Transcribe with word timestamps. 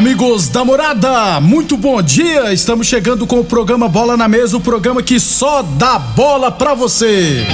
Amigos 0.00 0.48
da 0.48 0.64
morada, 0.64 1.42
muito 1.42 1.76
bom 1.76 2.00
dia. 2.00 2.54
Estamos 2.54 2.86
chegando 2.86 3.26
com 3.26 3.38
o 3.38 3.44
programa 3.44 3.86
Bola 3.86 4.16
na 4.16 4.26
Mesa 4.26 4.56
o 4.56 4.60
programa 4.60 5.02
que 5.02 5.20
só 5.20 5.60
dá 5.60 5.98
bola 5.98 6.50
pra 6.50 6.72
você. 6.72 7.46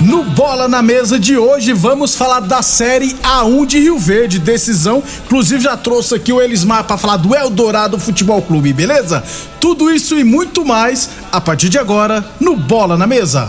No 0.00 0.24
Bola 0.24 0.66
na 0.66 0.82
Mesa 0.82 1.20
de 1.20 1.38
hoje, 1.38 1.72
vamos 1.72 2.16
falar 2.16 2.40
da 2.40 2.62
série 2.62 3.14
A1 3.22 3.66
de 3.66 3.78
Rio 3.78 3.96
Verde, 3.96 4.40
decisão. 4.40 5.00
Inclusive, 5.24 5.62
já 5.62 5.76
trouxe 5.76 6.16
aqui 6.16 6.32
o 6.32 6.42
Elismar 6.42 6.82
para 6.82 6.96
falar 6.96 7.18
do 7.18 7.32
Eldorado 7.32 7.96
Futebol 7.96 8.42
Clube, 8.42 8.72
beleza? 8.72 9.22
Tudo 9.60 9.88
isso 9.88 10.18
e 10.18 10.24
muito 10.24 10.64
mais 10.64 11.08
a 11.30 11.40
partir 11.40 11.68
de 11.68 11.78
agora 11.78 12.28
no 12.40 12.56
Bola 12.56 12.96
na 12.96 13.06
Mesa. 13.06 13.48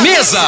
Mesa! 0.00 0.40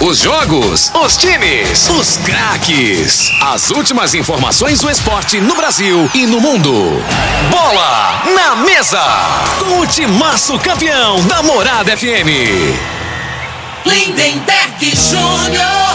Os 0.00 0.18
jogos, 0.18 0.90
os 0.94 1.16
times, 1.16 1.88
os 1.90 2.16
craques. 2.18 3.30
As 3.42 3.70
últimas 3.70 4.14
informações 4.14 4.80
do 4.80 4.88
esporte 4.88 5.40
no 5.40 5.54
Brasil 5.54 6.08
e 6.14 6.26
no 6.26 6.40
mundo. 6.40 6.72
Bola 7.50 8.22
na 8.34 8.56
mesa! 8.56 9.02
Com 9.58 9.80
o 9.80 9.86
timaço 9.86 10.58
campeão 10.58 11.20
da 11.26 11.42
Morada 11.42 11.96
FM. 11.96 12.78
Lindenberg 13.84 14.94
Júnior. 14.94 15.90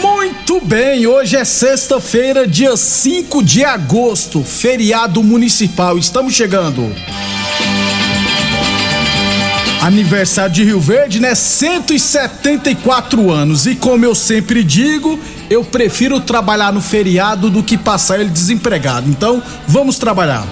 Muito 0.00 0.60
bem, 0.60 1.06
hoje 1.06 1.36
é 1.36 1.44
sexta-feira, 1.44 2.46
dia 2.46 2.76
5 2.76 3.42
de 3.42 3.64
agosto, 3.64 4.42
feriado 4.42 5.22
municipal. 5.22 5.98
Estamos 5.98 6.34
chegando. 6.34 6.94
Aniversário 9.88 10.54
de 10.54 10.62
Rio 10.64 10.78
Verde, 10.78 11.18
né? 11.18 11.34
174 11.34 13.30
anos. 13.30 13.64
E 13.64 13.74
como 13.74 14.04
eu 14.04 14.14
sempre 14.14 14.62
digo, 14.62 15.18
eu 15.48 15.64
prefiro 15.64 16.20
trabalhar 16.20 16.70
no 16.74 16.82
feriado 16.82 17.48
do 17.48 17.62
que 17.62 17.78
passar 17.78 18.20
ele 18.20 18.28
desempregado. 18.28 19.08
Então, 19.08 19.42
vamos 19.66 19.98
trabalhar. 19.98 20.46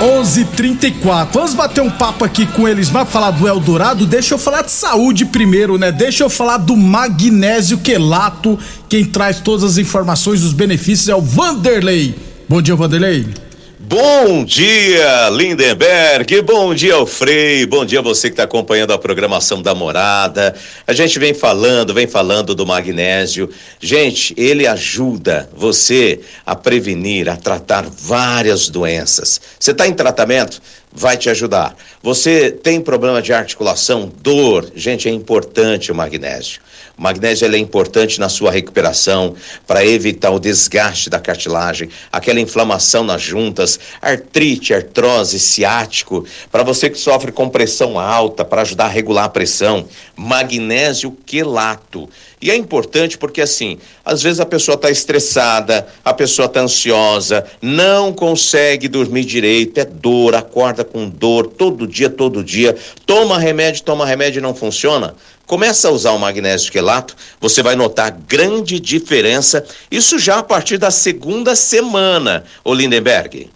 11:34. 0.00 1.32
Vamos 1.32 1.52
bater 1.52 1.80
um 1.80 1.90
papo 1.90 2.24
aqui 2.24 2.46
com 2.46 2.68
eles, 2.68 2.90
mas 2.90 3.08
falar 3.08 3.32
do 3.32 3.48
Eldorado. 3.48 4.06
Deixa 4.06 4.34
eu 4.34 4.38
falar 4.38 4.62
de 4.62 4.70
saúde 4.70 5.24
primeiro, 5.24 5.76
né? 5.78 5.90
Deixa 5.90 6.22
eu 6.22 6.30
falar 6.30 6.58
do 6.58 6.76
magnésio 6.76 7.78
quelato. 7.78 8.56
Quem 8.88 9.04
traz 9.04 9.40
todas 9.40 9.64
as 9.64 9.78
informações 9.78 10.42
dos 10.42 10.52
benefícios 10.52 11.08
é 11.08 11.14
o 11.16 11.20
Vanderlei. 11.20 12.14
Bom 12.48 12.62
dia, 12.62 12.76
Vanderlei. 12.76 13.47
Bom 13.88 14.44
dia, 14.44 15.30
Lindenberg. 15.30 16.42
Bom 16.42 16.74
dia, 16.74 16.96
Alfrei. 16.96 17.64
Bom 17.64 17.86
dia 17.86 18.02
você 18.02 18.28
que 18.28 18.34
está 18.34 18.42
acompanhando 18.42 18.92
a 18.92 18.98
programação 18.98 19.62
da 19.62 19.74
Morada. 19.74 20.54
A 20.86 20.92
gente 20.92 21.18
vem 21.18 21.32
falando, 21.32 21.94
vem 21.94 22.06
falando 22.06 22.54
do 22.54 22.66
magnésio. 22.66 23.48
Gente, 23.80 24.34
ele 24.36 24.66
ajuda 24.66 25.48
você 25.56 26.20
a 26.44 26.54
prevenir, 26.54 27.30
a 27.30 27.36
tratar 27.36 27.86
várias 27.88 28.68
doenças. 28.68 29.40
Você 29.58 29.70
está 29.70 29.88
em 29.88 29.94
tratamento? 29.94 30.60
Vai 30.92 31.16
te 31.16 31.28
ajudar. 31.28 31.76
Você 32.02 32.50
tem 32.50 32.80
problema 32.80 33.20
de 33.20 33.32
articulação, 33.32 34.10
dor? 34.22 34.70
Gente, 34.74 35.08
é 35.08 35.12
importante 35.12 35.92
o 35.92 35.94
magnésio. 35.94 36.60
O 36.98 37.02
magnésio 37.02 37.46
é 37.46 37.58
importante 37.58 38.18
na 38.18 38.28
sua 38.28 38.50
recuperação 38.50 39.36
para 39.66 39.86
evitar 39.86 40.30
o 40.30 40.40
desgaste 40.40 41.08
da 41.08 41.20
cartilagem, 41.20 41.88
aquela 42.10 42.40
inflamação 42.40 43.04
nas 43.04 43.22
juntas, 43.22 43.78
artrite, 44.02 44.74
artrose, 44.74 45.38
ciático, 45.38 46.26
para 46.50 46.64
você 46.64 46.90
que 46.90 46.98
sofre 46.98 47.30
com 47.30 47.48
pressão 47.48 48.00
alta, 48.00 48.44
para 48.44 48.62
ajudar 48.62 48.86
a 48.86 48.88
regular 48.88 49.26
a 49.26 49.28
pressão, 49.28 49.86
magnésio 50.16 51.16
quelato. 51.24 52.08
E 52.40 52.50
é 52.50 52.56
importante 52.56 53.18
porque 53.18 53.40
assim, 53.40 53.78
às 54.04 54.22
vezes 54.22 54.38
a 54.38 54.46
pessoa 54.46 54.76
está 54.76 54.90
estressada, 54.90 55.86
a 56.04 56.14
pessoa 56.14 56.46
está 56.46 56.60
ansiosa, 56.60 57.44
não 57.60 58.12
consegue 58.12 58.86
dormir 58.86 59.24
direito, 59.24 59.78
é 59.78 59.84
dor, 59.84 60.34
acorda 60.34 60.84
com 60.84 61.08
dor 61.08 61.48
todo 61.48 61.86
dia, 61.86 62.08
todo 62.08 62.44
dia, 62.44 62.76
toma 63.04 63.38
remédio, 63.38 63.82
toma 63.82 64.06
remédio 64.06 64.38
e 64.38 64.42
não 64.42 64.54
funciona. 64.54 65.14
Começa 65.46 65.88
a 65.88 65.90
usar 65.90 66.12
o 66.12 66.18
magnésio 66.18 66.70
quelato, 66.70 67.16
você 67.40 67.62
vai 67.62 67.74
notar 67.74 68.16
grande 68.28 68.78
diferença, 68.78 69.64
isso 69.90 70.18
já 70.18 70.38
a 70.38 70.42
partir 70.42 70.78
da 70.78 70.90
segunda 70.90 71.56
semana, 71.56 72.44
ô 72.62 72.72
Lindenberg. 72.72 73.50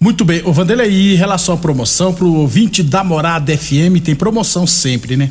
Muito 0.00 0.24
bem, 0.24 0.42
o 0.44 0.52
Vanderlei, 0.52 1.12
em 1.12 1.14
relação 1.14 1.54
à 1.54 1.58
promoção, 1.58 2.12
pro 2.12 2.30
ouvinte 2.32 2.82
da 2.82 3.04
Morada 3.04 3.56
FM, 3.56 4.02
tem 4.04 4.14
promoção 4.14 4.66
sempre, 4.66 5.16
né? 5.16 5.30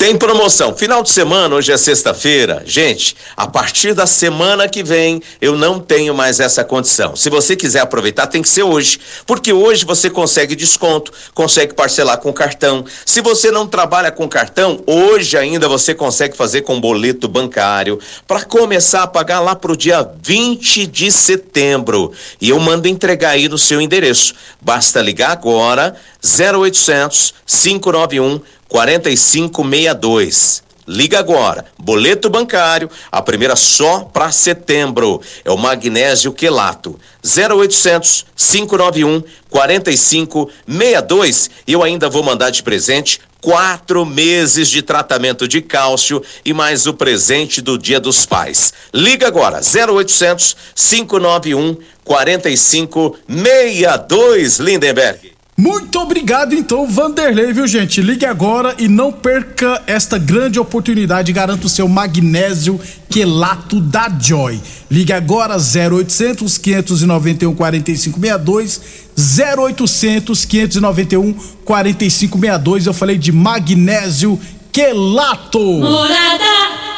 Tem 0.00 0.16
promoção. 0.16 0.74
Final 0.74 1.02
de 1.02 1.10
semana, 1.10 1.56
hoje 1.56 1.70
é 1.70 1.76
sexta-feira. 1.76 2.62
Gente, 2.64 3.14
a 3.36 3.46
partir 3.46 3.92
da 3.92 4.06
semana 4.06 4.66
que 4.66 4.82
vem, 4.82 5.22
eu 5.42 5.58
não 5.58 5.78
tenho 5.78 6.14
mais 6.14 6.40
essa 6.40 6.64
condição. 6.64 7.14
Se 7.14 7.28
você 7.28 7.54
quiser 7.54 7.80
aproveitar, 7.80 8.26
tem 8.26 8.40
que 8.40 8.48
ser 8.48 8.62
hoje. 8.62 8.98
Porque 9.26 9.52
hoje 9.52 9.84
você 9.84 10.08
consegue 10.08 10.56
desconto, 10.56 11.12
consegue 11.34 11.74
parcelar 11.74 12.16
com 12.16 12.32
cartão. 12.32 12.82
Se 13.04 13.20
você 13.20 13.50
não 13.50 13.66
trabalha 13.66 14.10
com 14.10 14.26
cartão, 14.26 14.82
hoje 14.86 15.36
ainda 15.36 15.68
você 15.68 15.94
consegue 15.94 16.34
fazer 16.34 16.62
com 16.62 16.80
boleto 16.80 17.28
bancário 17.28 18.00
para 18.26 18.42
começar 18.42 19.02
a 19.02 19.06
pagar 19.06 19.40
lá 19.40 19.54
pro 19.54 19.76
dia 19.76 20.10
20 20.22 20.86
de 20.86 21.12
setembro. 21.12 22.10
E 22.40 22.48
eu 22.48 22.58
mando 22.58 22.88
entregar 22.88 23.32
aí 23.32 23.50
no 23.50 23.58
seu 23.58 23.82
endereço. 23.82 24.32
Basta 24.62 25.02
ligar 25.02 25.32
agora 25.32 25.94
0800 26.24 27.34
591 27.46 28.40
4562. 28.70 30.62
Liga 30.88 31.18
agora. 31.18 31.66
Boleto 31.78 32.30
bancário, 32.30 32.90
a 33.12 33.22
primeira 33.22 33.54
só 33.54 34.00
para 34.00 34.32
setembro. 34.32 35.20
É 35.44 35.50
o 35.50 35.56
magnésio 35.56 36.32
quelato. 36.32 36.98
0800 37.22 38.26
591 38.34 39.22
4562. 39.50 41.50
E 41.66 41.72
eu 41.72 41.82
ainda 41.82 42.08
vou 42.08 42.22
mandar 42.22 42.48
de 42.50 42.62
presente 42.62 43.20
quatro 43.40 44.04
meses 44.04 44.68
de 44.68 44.82
tratamento 44.82 45.46
de 45.46 45.62
cálcio 45.62 46.20
e 46.44 46.52
mais 46.52 46.86
o 46.86 46.94
presente 46.94 47.60
do 47.60 47.78
Dia 47.78 48.00
dos 48.00 48.26
Pais. 48.26 48.72
Liga 48.92 49.28
agora, 49.28 49.60
0800 49.60 50.56
591 50.74 51.76
4562, 52.04 54.58
Lindenberg. 54.58 55.39
Muito 55.60 55.98
obrigado, 55.98 56.54
então, 56.54 56.88
Vanderlei, 56.88 57.52
viu, 57.52 57.66
gente? 57.66 58.00
Ligue 58.00 58.24
agora 58.24 58.74
e 58.78 58.88
não 58.88 59.12
perca 59.12 59.82
esta 59.86 60.16
grande 60.16 60.58
oportunidade. 60.58 61.34
Garanta 61.34 61.66
o 61.66 61.68
seu 61.68 61.86
magnésio 61.86 62.80
quelato 63.10 63.78
da 63.78 64.08
Joy. 64.08 64.58
Ligue 64.90 65.12
agora 65.12 65.58
0800 65.58 66.56
591 66.56 67.54
4562 67.54 68.80
0800 69.14 70.46
591 70.46 71.34
4562. 71.62 72.86
Eu 72.86 72.94
falei 72.94 73.18
de 73.18 73.30
magnésio 73.30 74.40
quelato. 74.72 75.60
Morada. 75.60 76.89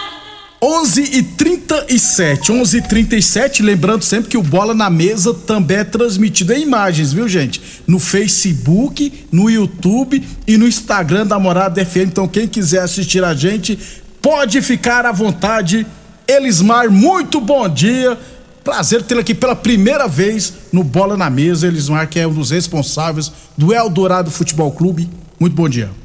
11 0.65 1.03
e 1.19 1.23
37, 1.25 2.53
11 2.53 2.77
e 2.77 2.83
37, 2.83 3.63
lembrando 3.65 4.05
sempre 4.05 4.31
que 4.31 4.39
o 4.39 4.43
Bola 4.45 4.73
na 4.73 4.89
Mesa 4.89 5.35
também 5.35 5.79
é 5.79 5.85
transmitido 5.85 6.53
em 6.53 6.63
imagens, 6.63 7.13
viu 7.13 7.29
gente? 7.29 7.61
No 7.85 7.99
Facebook, 7.99 9.27
no 9.33 9.51
YouTube 9.51 10.23
e 10.47 10.57
no 10.57 10.69
Instagram 10.69 11.27
da 11.27 11.37
Morada 11.37 11.85
FM. 11.85 12.07
Então 12.07 12.29
quem 12.29 12.47
quiser 12.47 12.83
assistir 12.83 13.25
a 13.25 13.35
gente, 13.35 13.77
pode 14.21 14.63
ficar 14.63 15.05
à 15.05 15.11
vontade. 15.11 15.85
Elismar, 16.29 16.89
muito 16.89 17.41
bom 17.41 17.69
dia. 17.69 18.17
Prazer 18.63 19.03
tê-lo 19.03 19.19
aqui 19.19 19.35
pela 19.35 19.57
primeira 19.57 20.07
vez 20.07 20.55
no 20.73 20.85
Bola 20.85 21.17
na 21.17 21.29
Mesa. 21.29 21.67
Elismar, 21.67 22.09
que 22.09 22.21
é 22.21 22.27
um 22.29 22.33
dos 22.33 22.53
responsáveis 22.53 23.33
do 23.59 23.75
Eldorado 23.75 24.31
Futebol 24.31 24.71
Clube. 24.71 25.11
Muito 25.41 25.57
bom 25.57 25.69
dia. 25.69 26.02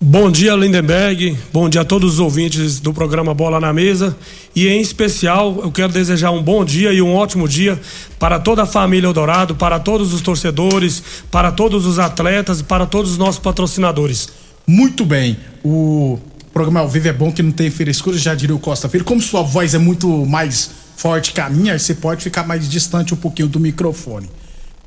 Bom 0.00 0.30
dia, 0.30 0.54
Lindenberg. 0.54 1.36
Bom 1.52 1.68
dia 1.68 1.80
a 1.80 1.84
todos 1.84 2.14
os 2.14 2.20
ouvintes 2.20 2.78
do 2.78 2.94
programa 2.94 3.34
Bola 3.34 3.58
na 3.58 3.72
Mesa. 3.72 4.16
E 4.54 4.68
em 4.68 4.80
especial, 4.80 5.58
eu 5.60 5.72
quero 5.72 5.92
desejar 5.92 6.30
um 6.30 6.40
bom 6.40 6.64
dia 6.64 6.92
e 6.92 7.02
um 7.02 7.12
ótimo 7.12 7.48
dia 7.48 7.76
para 8.16 8.38
toda 8.38 8.62
a 8.62 8.66
família 8.66 9.08
Eldorado, 9.08 9.56
para 9.56 9.80
todos 9.80 10.14
os 10.14 10.22
torcedores, 10.22 11.02
para 11.32 11.50
todos 11.50 11.84
os 11.84 11.98
atletas 11.98 12.60
e 12.60 12.62
para 12.62 12.86
todos 12.86 13.10
os 13.10 13.18
nossos 13.18 13.40
patrocinadores. 13.40 14.28
Muito 14.64 15.04
bem. 15.04 15.36
O 15.64 16.20
programa 16.52 16.78
ao 16.78 16.88
vivo 16.88 17.08
é 17.08 17.12
bom 17.12 17.32
que 17.32 17.42
não 17.42 17.50
tem 17.50 17.68
frescura, 17.68 18.16
já 18.16 18.36
diria 18.36 18.54
o 18.54 18.60
Costa 18.60 18.88
Filho. 18.88 19.04
Como 19.04 19.20
sua 19.20 19.42
voz 19.42 19.74
é 19.74 19.78
muito 19.78 20.08
mais 20.26 20.70
forte 20.96 21.32
que 21.32 21.40
a 21.40 21.50
minha, 21.50 21.76
você 21.76 21.96
pode 21.96 22.22
ficar 22.22 22.46
mais 22.46 22.68
distante 22.68 23.12
um 23.12 23.16
pouquinho 23.16 23.48
do 23.48 23.58
microfone. 23.58 24.30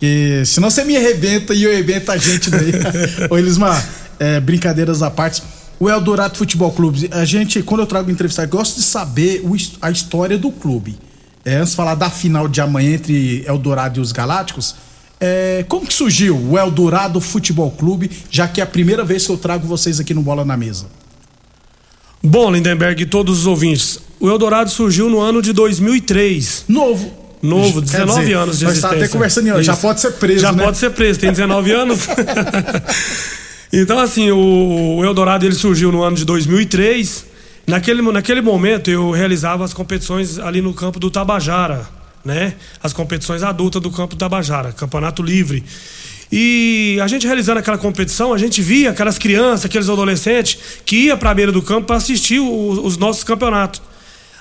E 0.02 0.42
senão 0.46 0.72
você 0.72 0.86
me 0.86 0.96
arrebenta 0.96 1.54
e 1.54 1.64
eu 1.64 1.72
arrebento 1.72 2.12
a 2.14 2.18
gente 2.18 2.50
daí. 2.50 2.72
Ô 3.30 3.38
Elismar, 3.38 4.01
é, 4.22 4.40
brincadeiras 4.40 5.02
à 5.02 5.10
parte. 5.10 5.42
O 5.80 5.90
Eldorado 5.90 6.38
Futebol 6.38 6.72
Clube, 6.72 7.10
a 7.12 7.26
gente, 7.26 7.64
quando 7.64 7.82
eu 7.82 7.88
trago 7.88 8.12
entrevistado, 8.12 8.48
gosto 8.52 8.76
de 8.76 8.84
saber 8.84 9.42
o, 9.44 9.58
a 9.82 9.90
história 9.90 10.38
do 10.38 10.52
clube. 10.52 10.96
É, 11.44 11.56
antes 11.56 11.72
de 11.72 11.76
falar 11.76 11.96
da 11.96 12.08
final 12.08 12.48
de 12.48 12.62
amanhã 12.62 12.94
entre 12.94 13.44
Eldorado 13.48 14.00
e 14.00 14.02
os 14.02 14.12
Galácticos, 14.12 14.76
é, 15.20 15.66
como 15.68 15.88
que 15.88 15.94
surgiu 15.94 16.38
o 16.38 16.56
Eldorado 16.56 17.20
Futebol 17.20 17.72
Clube, 17.72 18.12
já 18.30 18.48
que 18.48 18.62
é 18.62 18.64
a 18.64 18.68
primeira 18.68 19.04
vez 19.04 19.26
que 19.26 19.32
eu 19.32 19.38
trago 19.38 19.66
vocês 19.66 20.00
aqui 20.00 20.14
no 20.14 20.22
Bola 20.22 20.46
na 20.46 20.56
Mesa? 20.56 20.86
Bom, 22.22 22.52
Lindenberg 22.52 23.02
e 23.02 23.06
todos 23.08 23.40
os 23.40 23.48
ouvintes, 23.48 24.00
o 24.20 24.30
Eldorado 24.30 24.70
surgiu 24.70 25.10
no 25.10 25.20
ano 25.20 25.42
de 25.42 25.52
2003. 25.52 26.66
Novo. 26.68 27.12
Novo, 27.42 27.82
19 27.82 28.22
dizer, 28.22 28.34
anos 28.36 28.60
de 28.60 28.66
existência. 28.66 28.88
Nós 28.88 28.98
até 29.00 29.08
conversando, 29.08 29.64
já 29.64 29.76
pode 29.76 30.00
ser 30.00 30.12
preso, 30.12 30.42
Já 30.42 30.52
né? 30.52 30.64
pode 30.64 30.78
ser 30.78 30.92
preso, 30.92 31.20
tem 31.20 31.32
19 31.32 31.72
anos. 31.72 32.02
Então, 33.74 33.98
assim, 34.00 34.30
o, 34.32 35.02
Eldorado 35.04 35.46
ele 35.46 35.56
surgiu 35.56 35.92
no 35.92 36.04
ano 36.04 36.18
de 36.18 36.26
2003. 36.26 37.26
Naquele, 37.66 38.02
naquele 38.02 38.42
momento, 38.42 38.92
eu 38.92 39.12
realizava 39.12 39.64
as 39.64 39.74
competições 39.74 40.38
ali 40.40 40.62
no 40.62 40.74
campo 40.74 41.00
do 41.00 41.10
Tabajara, 41.10 41.88
né? 42.26 42.56
As 42.84 42.92
competições 42.92 43.44
adultas 43.44 43.82
do 43.82 43.90
campo 43.90 44.16
do 44.16 44.20
Tabajara, 44.20 44.74
campeonato 44.74 45.24
livre. 45.24 45.64
E 46.32 46.98
a 47.02 47.08
gente 47.08 47.26
realizando 47.26 47.60
aquela 47.60 47.78
competição, 47.78 48.34
a 48.34 48.38
gente 48.38 48.62
via 48.62 48.90
aquelas 48.90 49.18
crianças, 49.18 49.66
aqueles 49.66 49.90
adolescentes 49.90 50.58
que 50.86 51.06
ia 51.06 51.16
para 51.16 51.30
a 51.30 51.34
beira 51.34 51.52
do 51.52 51.62
campo 51.62 51.88
para 51.88 51.98
assistir 51.98 52.40
o, 52.40 52.86
os 52.86 52.98
nossos 52.98 53.24
campeonatos. 53.24 53.82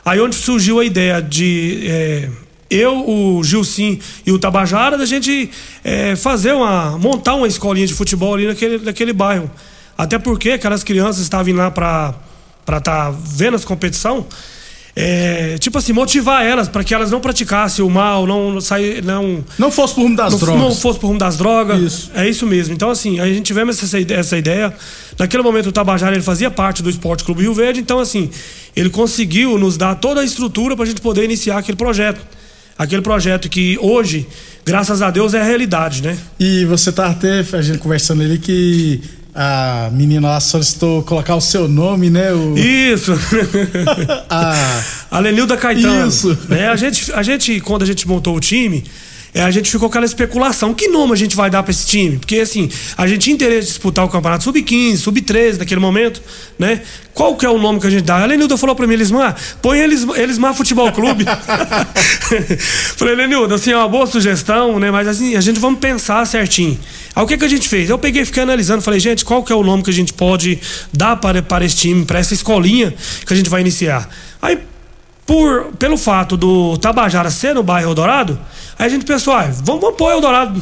Aí 0.04 0.20
onde 0.20 0.34
surgiu 0.34 0.80
a 0.80 0.84
ideia 0.84 1.20
de 1.20 1.86
é, 1.86 2.30
eu, 2.70 3.04
o 3.08 3.42
Gilcim 3.42 3.98
e 4.24 4.30
o 4.30 4.38
Tabajara, 4.38 4.96
da 4.96 5.04
gente 5.04 5.50
é, 5.82 6.14
fazer 6.14 6.52
uma. 6.52 6.96
montar 6.98 7.34
uma 7.34 7.48
escolinha 7.48 7.86
de 7.86 7.94
futebol 7.94 8.34
ali 8.34 8.46
naquele, 8.46 8.78
naquele 8.78 9.12
bairro. 9.12 9.50
Até 9.98 10.18
porque 10.18 10.52
aquelas 10.52 10.84
crianças 10.84 11.22
estavam 11.22 11.54
lá 11.54 11.70
para 11.70 12.14
estar 12.66 12.80
tá 12.80 13.10
vendo 13.10 13.56
as 13.56 13.64
competição. 13.64 14.24
É, 14.94 15.56
tipo 15.58 15.78
assim, 15.78 15.92
motivar 15.92 16.44
elas 16.44 16.68
para 16.68 16.82
que 16.82 16.92
elas 16.92 17.10
não 17.10 17.20
praticassem 17.20 17.84
o 17.84 17.88
mal, 17.88 18.26
não 18.26 18.60
sair, 18.60 19.02
não 19.04 19.44
não 19.58 19.70
fosse 19.70 19.94
por 19.94 20.02
rumo 20.02 20.16
das 20.16 20.32
não, 20.32 20.38
drogas, 20.38 20.62
não 20.62 20.74
fosse 20.74 20.98
por 20.98 21.06
rumo 21.06 21.18
das 21.18 21.36
drogas. 21.36 21.80
Isso. 21.80 22.10
É 22.14 22.28
isso 22.28 22.46
mesmo. 22.46 22.74
Então 22.74 22.90
assim, 22.90 23.20
a 23.20 23.26
gente 23.26 23.42
tivemos 23.42 23.82
essa, 23.82 23.98
essa 24.12 24.36
ideia. 24.36 24.74
Naquele 25.18 25.42
momento 25.42 25.68
o 25.68 25.72
Tabajara 25.72 26.14
ele 26.14 26.22
fazia 26.22 26.50
parte 26.50 26.82
do 26.82 26.90
Esporte 26.90 27.24
Clube 27.24 27.42
Rio 27.42 27.54
Verde, 27.54 27.80
então 27.80 27.98
assim 27.98 28.30
ele 28.74 28.90
conseguiu 28.90 29.58
nos 29.58 29.76
dar 29.76 29.94
toda 29.94 30.20
a 30.20 30.24
estrutura 30.24 30.74
para 30.74 30.84
a 30.84 30.88
gente 30.88 31.00
poder 31.00 31.24
iniciar 31.24 31.58
aquele 31.58 31.76
projeto 31.76 32.20
aquele 32.80 33.02
projeto 33.02 33.46
que 33.50 33.76
hoje, 33.78 34.26
graças 34.64 35.02
a 35.02 35.10
Deus, 35.10 35.34
é 35.34 35.40
a 35.42 35.44
realidade, 35.44 36.02
né? 36.02 36.16
E 36.38 36.64
você 36.64 36.90
tá 36.90 37.08
até 37.10 37.44
a 37.52 37.60
gente 37.60 37.76
conversando 37.76 38.22
ali 38.22 38.38
que 38.38 39.02
a 39.34 39.90
menina 39.92 40.28
lá 40.28 40.40
solicitou 40.40 41.02
colocar 41.02 41.36
o 41.36 41.42
seu 41.42 41.68
nome, 41.68 42.08
né? 42.08 42.32
O... 42.32 42.56
Isso! 42.56 43.12
a... 44.30 44.82
a 45.12 45.18
Lenilda 45.18 45.58
Caetano. 45.58 46.08
Isso! 46.08 46.38
Né? 46.48 46.70
A, 46.70 46.76
gente, 46.76 47.12
a 47.12 47.22
gente, 47.22 47.60
quando 47.60 47.82
a 47.82 47.86
gente 47.86 48.08
montou 48.08 48.34
o 48.34 48.40
time, 48.40 48.82
é, 49.32 49.42
a 49.42 49.50
gente 49.50 49.70
ficou 49.70 49.88
com 49.88 49.92
aquela 49.92 50.06
especulação. 50.06 50.74
Que 50.74 50.88
nome 50.88 51.12
a 51.12 51.16
gente 51.16 51.36
vai 51.36 51.48
dar 51.48 51.62
para 51.62 51.70
esse 51.70 51.86
time? 51.86 52.18
Porque, 52.18 52.36
assim, 52.36 52.68
a 52.96 53.06
gente 53.06 53.22
tinha 53.22 53.34
interesse 53.34 53.60
de 53.60 53.66
disputar 53.68 54.04
o 54.04 54.08
campeonato 54.08 54.44
sub-15, 54.44 54.96
sub-13 54.96 55.58
naquele 55.58 55.80
momento, 55.80 56.20
né? 56.58 56.82
Qual 57.14 57.36
que 57.36 57.46
é 57.46 57.48
o 57.50 57.58
nome 57.58 57.80
que 57.80 57.86
a 57.86 57.90
gente 57.90 58.04
dá? 58.04 58.22
A 58.22 58.26
Lenilda 58.26 58.56
falou 58.56 58.74
para 58.74 58.86
mim, 58.86 58.94
Elismar, 58.94 59.36
põe 59.62 59.78
Elis, 59.78 60.06
Elismar 60.16 60.54
Futebol 60.54 60.90
Clube. 60.92 61.24
Falei, 62.96 63.14
Lenilda, 63.14 63.54
assim, 63.54 63.72
é 63.72 63.76
uma 63.76 63.88
boa 63.88 64.06
sugestão, 64.06 64.78
né? 64.80 64.90
Mas, 64.90 65.06
assim, 65.06 65.36
a 65.36 65.40
gente 65.40 65.60
vamos 65.60 65.78
pensar 65.78 66.26
certinho. 66.26 66.78
Aí 67.14 67.22
o 67.22 67.26
que, 67.26 67.36
que 67.36 67.44
a 67.44 67.48
gente 67.48 67.68
fez? 67.68 67.90
Eu 67.90 67.98
peguei 67.98 68.24
fiquei 68.24 68.42
analisando, 68.42 68.82
falei, 68.82 69.00
gente, 69.00 69.24
qual 69.24 69.42
que 69.42 69.52
é 69.52 69.56
o 69.56 69.62
nome 69.62 69.82
que 69.82 69.90
a 69.90 69.92
gente 69.92 70.12
pode 70.12 70.58
dar 70.92 71.16
para, 71.16 71.42
para 71.42 71.64
esse 71.64 71.76
time, 71.76 72.04
para 72.04 72.18
essa 72.18 72.34
escolinha 72.34 72.94
que 73.26 73.32
a 73.32 73.36
gente 73.36 73.50
vai 73.50 73.60
iniciar? 73.60 74.08
Aí 74.40 74.58
por, 75.30 75.66
pelo 75.78 75.96
fato 75.96 76.36
do 76.36 76.76
Tabajara 76.78 77.30
ser 77.30 77.54
no 77.54 77.62
bairro 77.62 77.90
Eldorado, 77.90 78.36
aí 78.76 78.86
a 78.86 78.88
gente 78.88 79.04
pensou, 79.04 79.32
ah, 79.32 79.42
vamos, 79.62 79.80
vamos 79.80 79.96
pôr 79.96 80.10
Eldorado. 80.10 80.60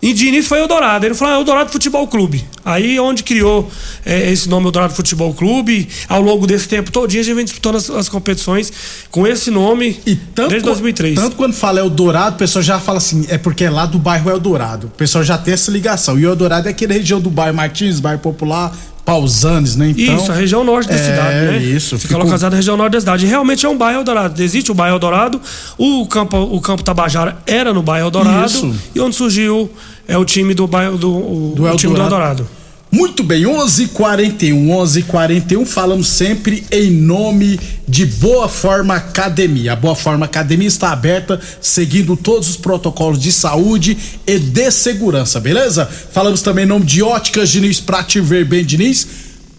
E 0.00 0.14
de 0.14 0.28
início 0.28 0.48
foi 0.48 0.58
Eldorado. 0.58 1.04
Ele 1.04 1.14
falou, 1.14 1.34
ah, 1.34 1.36
Eldorado 1.36 1.70
Futebol 1.70 2.06
Clube. 2.08 2.46
Aí 2.64 2.98
onde 2.98 3.22
criou 3.22 3.70
é, 4.02 4.30
esse 4.32 4.48
nome 4.48 4.66
Eldorado 4.68 4.94
Futebol 4.94 5.34
Clube. 5.34 5.86
Ao 6.08 6.22
longo 6.22 6.46
desse 6.46 6.66
tempo 6.66 6.90
todo 6.90 7.06
dia 7.08 7.20
a 7.20 7.24
gente 7.24 7.34
vem 7.34 7.44
disputando 7.44 7.76
as, 7.76 7.90
as 7.90 8.08
competições 8.08 8.72
com 9.10 9.26
esse 9.26 9.50
nome 9.50 10.00
e 10.06 10.16
tanto, 10.16 10.48
desde 10.48 10.66
2003. 10.66 11.14
Tanto 11.14 11.36
quando 11.36 11.52
fala 11.52 11.80
Eldorado, 11.80 12.36
o 12.36 12.38
pessoal 12.38 12.62
já 12.62 12.80
fala 12.80 12.96
assim, 12.96 13.26
é 13.28 13.36
porque 13.36 13.64
é 13.64 13.70
lá 13.70 13.84
do 13.84 13.98
bairro 13.98 14.30
Eldorado. 14.30 14.86
O 14.86 14.90
pessoal 14.90 15.22
já 15.22 15.36
tem 15.36 15.52
essa 15.52 15.70
ligação. 15.70 16.18
E 16.18 16.26
o 16.26 16.30
Eldorado 16.30 16.68
é 16.68 16.70
aquela 16.70 16.94
região 16.94 17.20
do 17.20 17.28
bairro 17.28 17.54
Martins, 17.54 18.00
bairro 18.00 18.20
Popular, 18.20 18.74
Pausanes, 19.04 19.76
né? 19.76 19.94
Então, 19.96 20.16
isso, 20.16 20.32
a 20.32 20.34
região 20.34 20.64
norte 20.64 20.88
da 20.88 20.94
é, 20.94 20.98
cidade, 20.98 21.36
né? 21.36 21.56
Isso. 21.58 21.96
Fica 21.96 22.08
ficou... 22.08 22.22
localizada 22.22 22.52
na 22.52 22.56
região 22.56 22.76
norte 22.76 22.92
da 22.94 23.00
cidade. 23.00 23.26
E 23.26 23.28
realmente 23.28 23.66
é 23.66 23.68
um 23.68 23.76
bairro 23.76 24.00
Eldorado. 24.00 24.42
Existe 24.42 24.70
o 24.70 24.74
bairro 24.74 24.96
Eldorado, 24.96 25.40
o 25.76 26.06
campo, 26.06 26.38
o 26.38 26.60
campo 26.60 26.82
Tabajara 26.82 27.36
era 27.46 27.74
no 27.74 27.82
bairro 27.82 28.06
Eldorado. 28.06 28.46
Isso. 28.46 28.74
E 28.94 29.00
onde 29.00 29.14
surgiu 29.14 29.70
é 30.08 30.16
o 30.16 30.24
time 30.24 30.54
do 30.54 30.66
bairro 30.66 30.96
do, 30.96 31.10
o, 31.10 31.52
do 31.54 31.64
o 31.64 31.76
time 31.76 31.94
do 31.94 32.00
Eldorado. 32.00 32.48
Muito 32.94 33.24
bem, 33.24 33.44
11:41, 33.44 34.70
11:41 34.70 35.66
falamos 35.66 36.06
sempre 36.06 36.64
em 36.70 36.92
nome 36.92 37.58
de 37.88 38.06
Boa 38.06 38.48
Forma 38.48 38.94
Academia. 38.94 39.72
A 39.72 39.76
Boa 39.76 39.96
Forma 39.96 40.26
Academia 40.26 40.68
está 40.68 40.92
aberta, 40.92 41.40
seguindo 41.60 42.16
todos 42.16 42.50
os 42.50 42.56
protocolos 42.56 43.18
de 43.18 43.32
saúde 43.32 43.98
e 44.24 44.38
de 44.38 44.70
segurança, 44.70 45.40
beleza? 45.40 45.84
Falamos 46.12 46.40
também 46.40 46.66
em 46.66 46.68
nome 46.68 46.86
de 46.86 47.02
Óticas 47.02 47.50
Diniz 47.50 47.80
pra 47.80 48.04
te 48.04 48.20
ver 48.20 48.44
bem, 48.44 48.64
Diniz. 48.64 49.08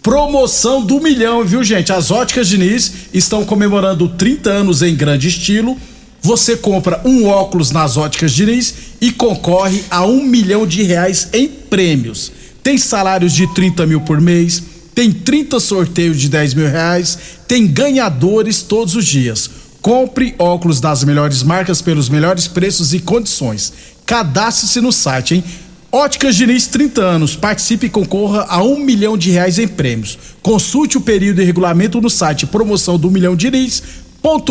Promoção 0.02 0.82
do 0.82 0.98
milhão, 0.98 1.44
viu, 1.44 1.62
gente? 1.62 1.92
As 1.92 2.10
Óticas 2.10 2.48
Diniz 2.48 2.90
estão 3.12 3.44
comemorando 3.44 4.08
30 4.08 4.48
anos 4.48 4.80
em 4.80 4.94
grande 4.94 5.28
estilo. 5.28 5.76
Você 6.22 6.56
compra 6.56 7.02
um 7.04 7.26
óculos 7.26 7.70
nas 7.70 7.98
Óticas 7.98 8.32
Diniz 8.32 8.74
e 8.98 9.12
concorre 9.12 9.84
a 9.90 10.06
um 10.06 10.22
milhão 10.22 10.66
de 10.66 10.82
reais 10.82 11.28
em 11.34 11.46
prêmios 11.46 12.32
tem 12.66 12.76
salários 12.76 13.32
de 13.32 13.46
30 13.46 13.86
mil 13.86 14.00
por 14.00 14.20
mês, 14.20 14.60
tem 14.92 15.12
30 15.12 15.60
sorteios 15.60 16.20
de 16.20 16.28
10 16.28 16.54
mil 16.54 16.66
reais, 16.68 17.16
tem 17.46 17.64
ganhadores 17.64 18.60
todos 18.60 18.96
os 18.96 19.06
dias. 19.06 19.48
Compre 19.80 20.34
óculos 20.36 20.80
das 20.80 21.04
melhores 21.04 21.44
marcas 21.44 21.80
pelos 21.80 22.08
melhores 22.08 22.48
preços 22.48 22.92
e 22.92 22.98
condições. 22.98 23.72
Cadastre-se 24.04 24.80
no 24.80 24.90
site, 24.90 25.36
hein? 25.36 25.44
Óticas 25.92 26.34
Diniz 26.34 26.66
30 26.66 27.00
anos. 27.00 27.36
Participe 27.36 27.86
e 27.86 27.88
concorra 27.88 28.46
a 28.48 28.60
um 28.64 28.80
milhão 28.80 29.16
de 29.16 29.30
reais 29.30 29.60
em 29.60 29.68
prêmios. 29.68 30.18
Consulte 30.42 30.98
o 30.98 31.00
período 31.00 31.40
e 31.40 31.44
regulamento 31.44 32.00
no 32.00 32.10
site 32.10 32.48
promoção 32.48 32.98
do 32.98 33.12
milhão 33.12 33.36
Diniz 33.36 33.80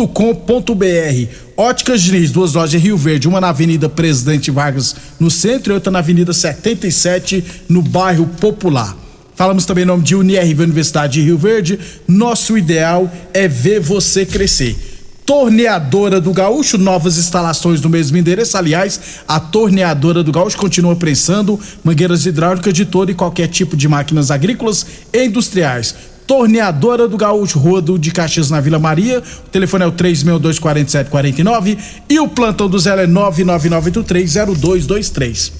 com.br 0.08 1.46
Óticas 1.56 2.02
Diniz, 2.02 2.30
duas 2.30 2.54
lojas 2.54 2.74
em 2.74 2.84
Rio 2.84 2.96
Verde, 2.96 3.26
uma 3.26 3.40
na 3.40 3.48
Avenida 3.48 3.88
Presidente 3.88 4.50
Vargas, 4.50 4.94
no 5.18 5.30
centro, 5.30 5.72
e 5.72 5.74
outra 5.74 5.90
na 5.90 6.00
Avenida 6.00 6.32
77, 6.32 7.42
no 7.68 7.80
bairro 7.80 8.26
Popular. 8.26 8.96
Falamos 9.34 9.64
também 9.64 9.84
em 9.84 9.86
nome 9.86 10.02
de 10.02 10.14
UniRV 10.14 10.62
Universidade 10.62 11.14
de 11.14 11.22
Rio 11.22 11.38
Verde. 11.38 11.78
Nosso 12.06 12.56
ideal 12.56 13.10
é 13.34 13.46
ver 13.48 13.80
você 13.80 14.24
crescer. 14.24 14.76
Torneadora 15.26 16.20
do 16.20 16.32
Gaúcho, 16.32 16.78
novas 16.78 17.18
instalações 17.18 17.80
no 17.80 17.88
mesmo 17.88 18.16
endereço. 18.16 18.56
Aliás, 18.56 19.00
a 19.26 19.40
Torneadora 19.40 20.22
do 20.22 20.32
Gaúcho 20.32 20.56
continua 20.56 20.94
prensando 20.94 21.58
mangueiras 21.82 22.24
hidráulicas 22.24 22.72
de 22.72 22.84
todo 22.84 23.10
e 23.10 23.14
qualquer 23.14 23.48
tipo 23.48 23.76
de 23.76 23.88
máquinas 23.88 24.30
agrícolas 24.30 24.86
e 25.12 25.24
industriais 25.24 25.94
Torneadora 26.26 27.06
do 27.06 27.16
Gaúcho, 27.16 27.58
Rua 27.58 27.80
do 27.80 27.98
de 27.98 28.10
Caxias 28.10 28.50
na 28.50 28.60
Vila 28.60 28.78
Maria. 28.78 29.22
O 29.46 29.50
telefone 29.50 29.84
é 29.84 29.86
o 29.86 29.92
3624749 29.92 31.78
e 32.08 32.18
o 32.18 32.28
plantão 32.28 32.68
do 32.68 32.78
Zé 32.78 33.04
é 33.04 33.06
999830223. 33.06 35.52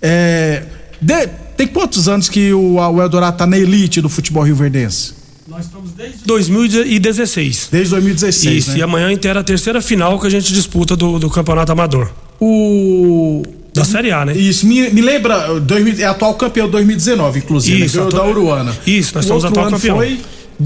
É, 0.00 0.62
de, 1.00 1.26
tem 1.56 1.66
quantos 1.66 2.08
anos 2.08 2.28
que 2.28 2.52
o, 2.52 2.76
o 2.76 3.02
Eldorado 3.02 3.36
tá 3.36 3.46
na 3.46 3.58
elite 3.58 4.00
do 4.00 4.08
futebol 4.08 4.42
rioverdense? 4.42 5.14
Nós 5.48 5.66
estamos 5.66 5.92
desde 5.92 6.24
2016. 6.24 7.68
Desde 7.70 7.90
2016, 7.90 8.56
Isso, 8.56 8.70
né? 8.72 8.78
e 8.78 8.82
amanhã 8.82 9.12
inteira 9.12 9.40
a 9.40 9.44
terceira 9.44 9.80
final 9.80 10.18
que 10.18 10.26
a 10.26 10.30
gente 10.30 10.52
disputa 10.52 10.96
do, 10.96 11.18
do 11.18 11.30
Campeonato 11.30 11.70
Amador. 11.70 12.10
O 12.40 13.42
Da 13.76 13.84
Série 13.84 14.10
A, 14.12 14.24
né? 14.24 14.32
Isso, 14.36 14.66
me, 14.66 14.88
me 14.90 15.00
lembra, 15.00 15.60
2000 15.60 16.00
é 16.00 16.04
atual 16.04 16.34
campeão 16.34 16.68
2019, 16.68 17.38
inclusive, 17.40 17.84
Isso, 17.84 17.96
né? 17.96 18.04
Ganhou 18.04 18.08
atual- 18.08 18.24
da 18.34 18.40
Uruana. 18.40 18.76
Isso, 18.86 19.12
nós 19.14 19.24
O 19.24 19.28
somos 19.28 19.44
atual 19.44 19.70
campeão. 19.70 19.96
Foi, 19.96 20.18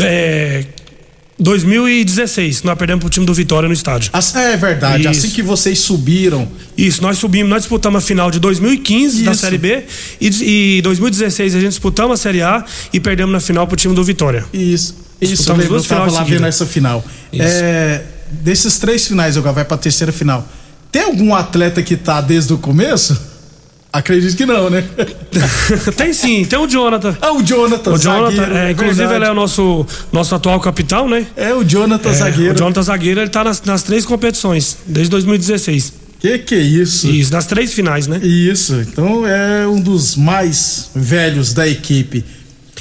É, 0.03 0.65
2016, 1.39 2.63
nós 2.63 2.77
perdemos 2.79 3.01
pro 3.01 3.11
time 3.11 3.25
do 3.25 3.33
Vitória 3.35 3.67
no 3.67 3.73
estádio. 3.75 4.11
Assim- 4.13 4.39
é 4.39 4.57
verdade, 4.57 5.01
Isso. 5.01 5.11
assim 5.11 5.31
que 5.31 5.43
vocês 5.43 5.79
subiram, 5.79 6.47
Isso, 6.77 7.03
nós 7.03 7.19
subimos, 7.19 7.49
nós 7.51 7.63
disputamos 7.63 8.03
a 8.03 8.07
final 8.07 8.31
de 8.31 8.39
2015 8.39 9.23
da 9.25 9.33
Isso. 9.33 9.41
Série 9.41 9.59
B 9.59 9.83
e, 10.21 10.77
e 10.79 10.83
2016 10.83 11.55
a 11.55 11.61
gente 11.61 11.71
disputamos 11.71 12.19
a 12.21 12.23
Série 12.23 12.43
A 12.43 12.65
e 12.93 13.01
perdemos 13.01 13.33
na 13.33 13.41
final 13.41 13.67
pro 13.67 13.77
time 13.77 13.95
do 13.95 14.05
Vitória. 14.05 14.45
isso, 14.53 14.95
isso, 15.21 15.51
eu 15.51 15.57
lembro, 15.57 15.77
eu 15.77 15.83
tava 15.85 16.11
lá 16.11 16.23
vendo 16.25 16.47
essa 16.47 16.67
final. 16.67 17.05
É, 17.33 18.03
desses 18.31 18.79
três 18.79 19.07
finais, 19.07 19.37
agora 19.37 19.53
vai 19.55 19.65
pra 19.65 19.77
terceira 19.77 20.13
final. 20.13 20.47
Tem 20.93 21.03
algum 21.03 21.35
atleta 21.35 21.83
que 21.83 21.97
tá 21.97 22.21
desde 22.21 22.53
o 22.53 22.59
começo? 22.59 23.29
Acredito 23.93 24.37
que 24.37 24.47
não, 24.47 24.71
né? 24.71 24.85
tem 25.97 26.13
sim, 26.13 26.45
tem 26.45 26.57
o 26.59 26.67
Jonathan. 26.69 27.17
Ah, 27.21 27.33
o 27.33 27.43
Jonathan, 27.43 27.93
O 27.93 27.99
Jonathan, 27.99 28.37
zagueiro, 28.37 28.57
é, 28.57 28.71
inclusive 28.71 28.97
verdade. 28.99 29.19
ele 29.23 29.25
é 29.29 29.33
o 29.33 29.35
nosso, 29.35 29.85
nosso 30.13 30.33
atual 30.35 30.61
capitão, 30.61 31.09
né? 31.09 31.27
É 31.37 31.53
o 31.53 31.65
Jonathan 31.65 32.11
É, 32.11 32.15
zagueiro. 32.15 32.55
O 32.55 32.57
Jonathan 32.57 32.83
Zagueiro, 32.83 33.21
ele 33.21 33.31
tá 33.31 33.43
nas, 33.43 33.61
nas 33.63 33.83
três 33.83 34.05
competições, 34.07 34.77
desde 34.87 35.11
2016. 35.11 35.93
Que 36.21 36.39
que 36.39 36.55
é 36.55 36.59
isso? 36.59 37.09
Isso, 37.09 37.33
nas 37.33 37.47
três 37.47 37.73
finais, 37.73 38.07
né? 38.07 38.19
Isso, 38.23 38.75
então 38.81 39.27
é 39.27 39.67
um 39.67 39.81
dos 39.81 40.15
mais 40.15 40.91
velhos 40.95 41.53
da 41.53 41.67
equipe. 41.67 42.25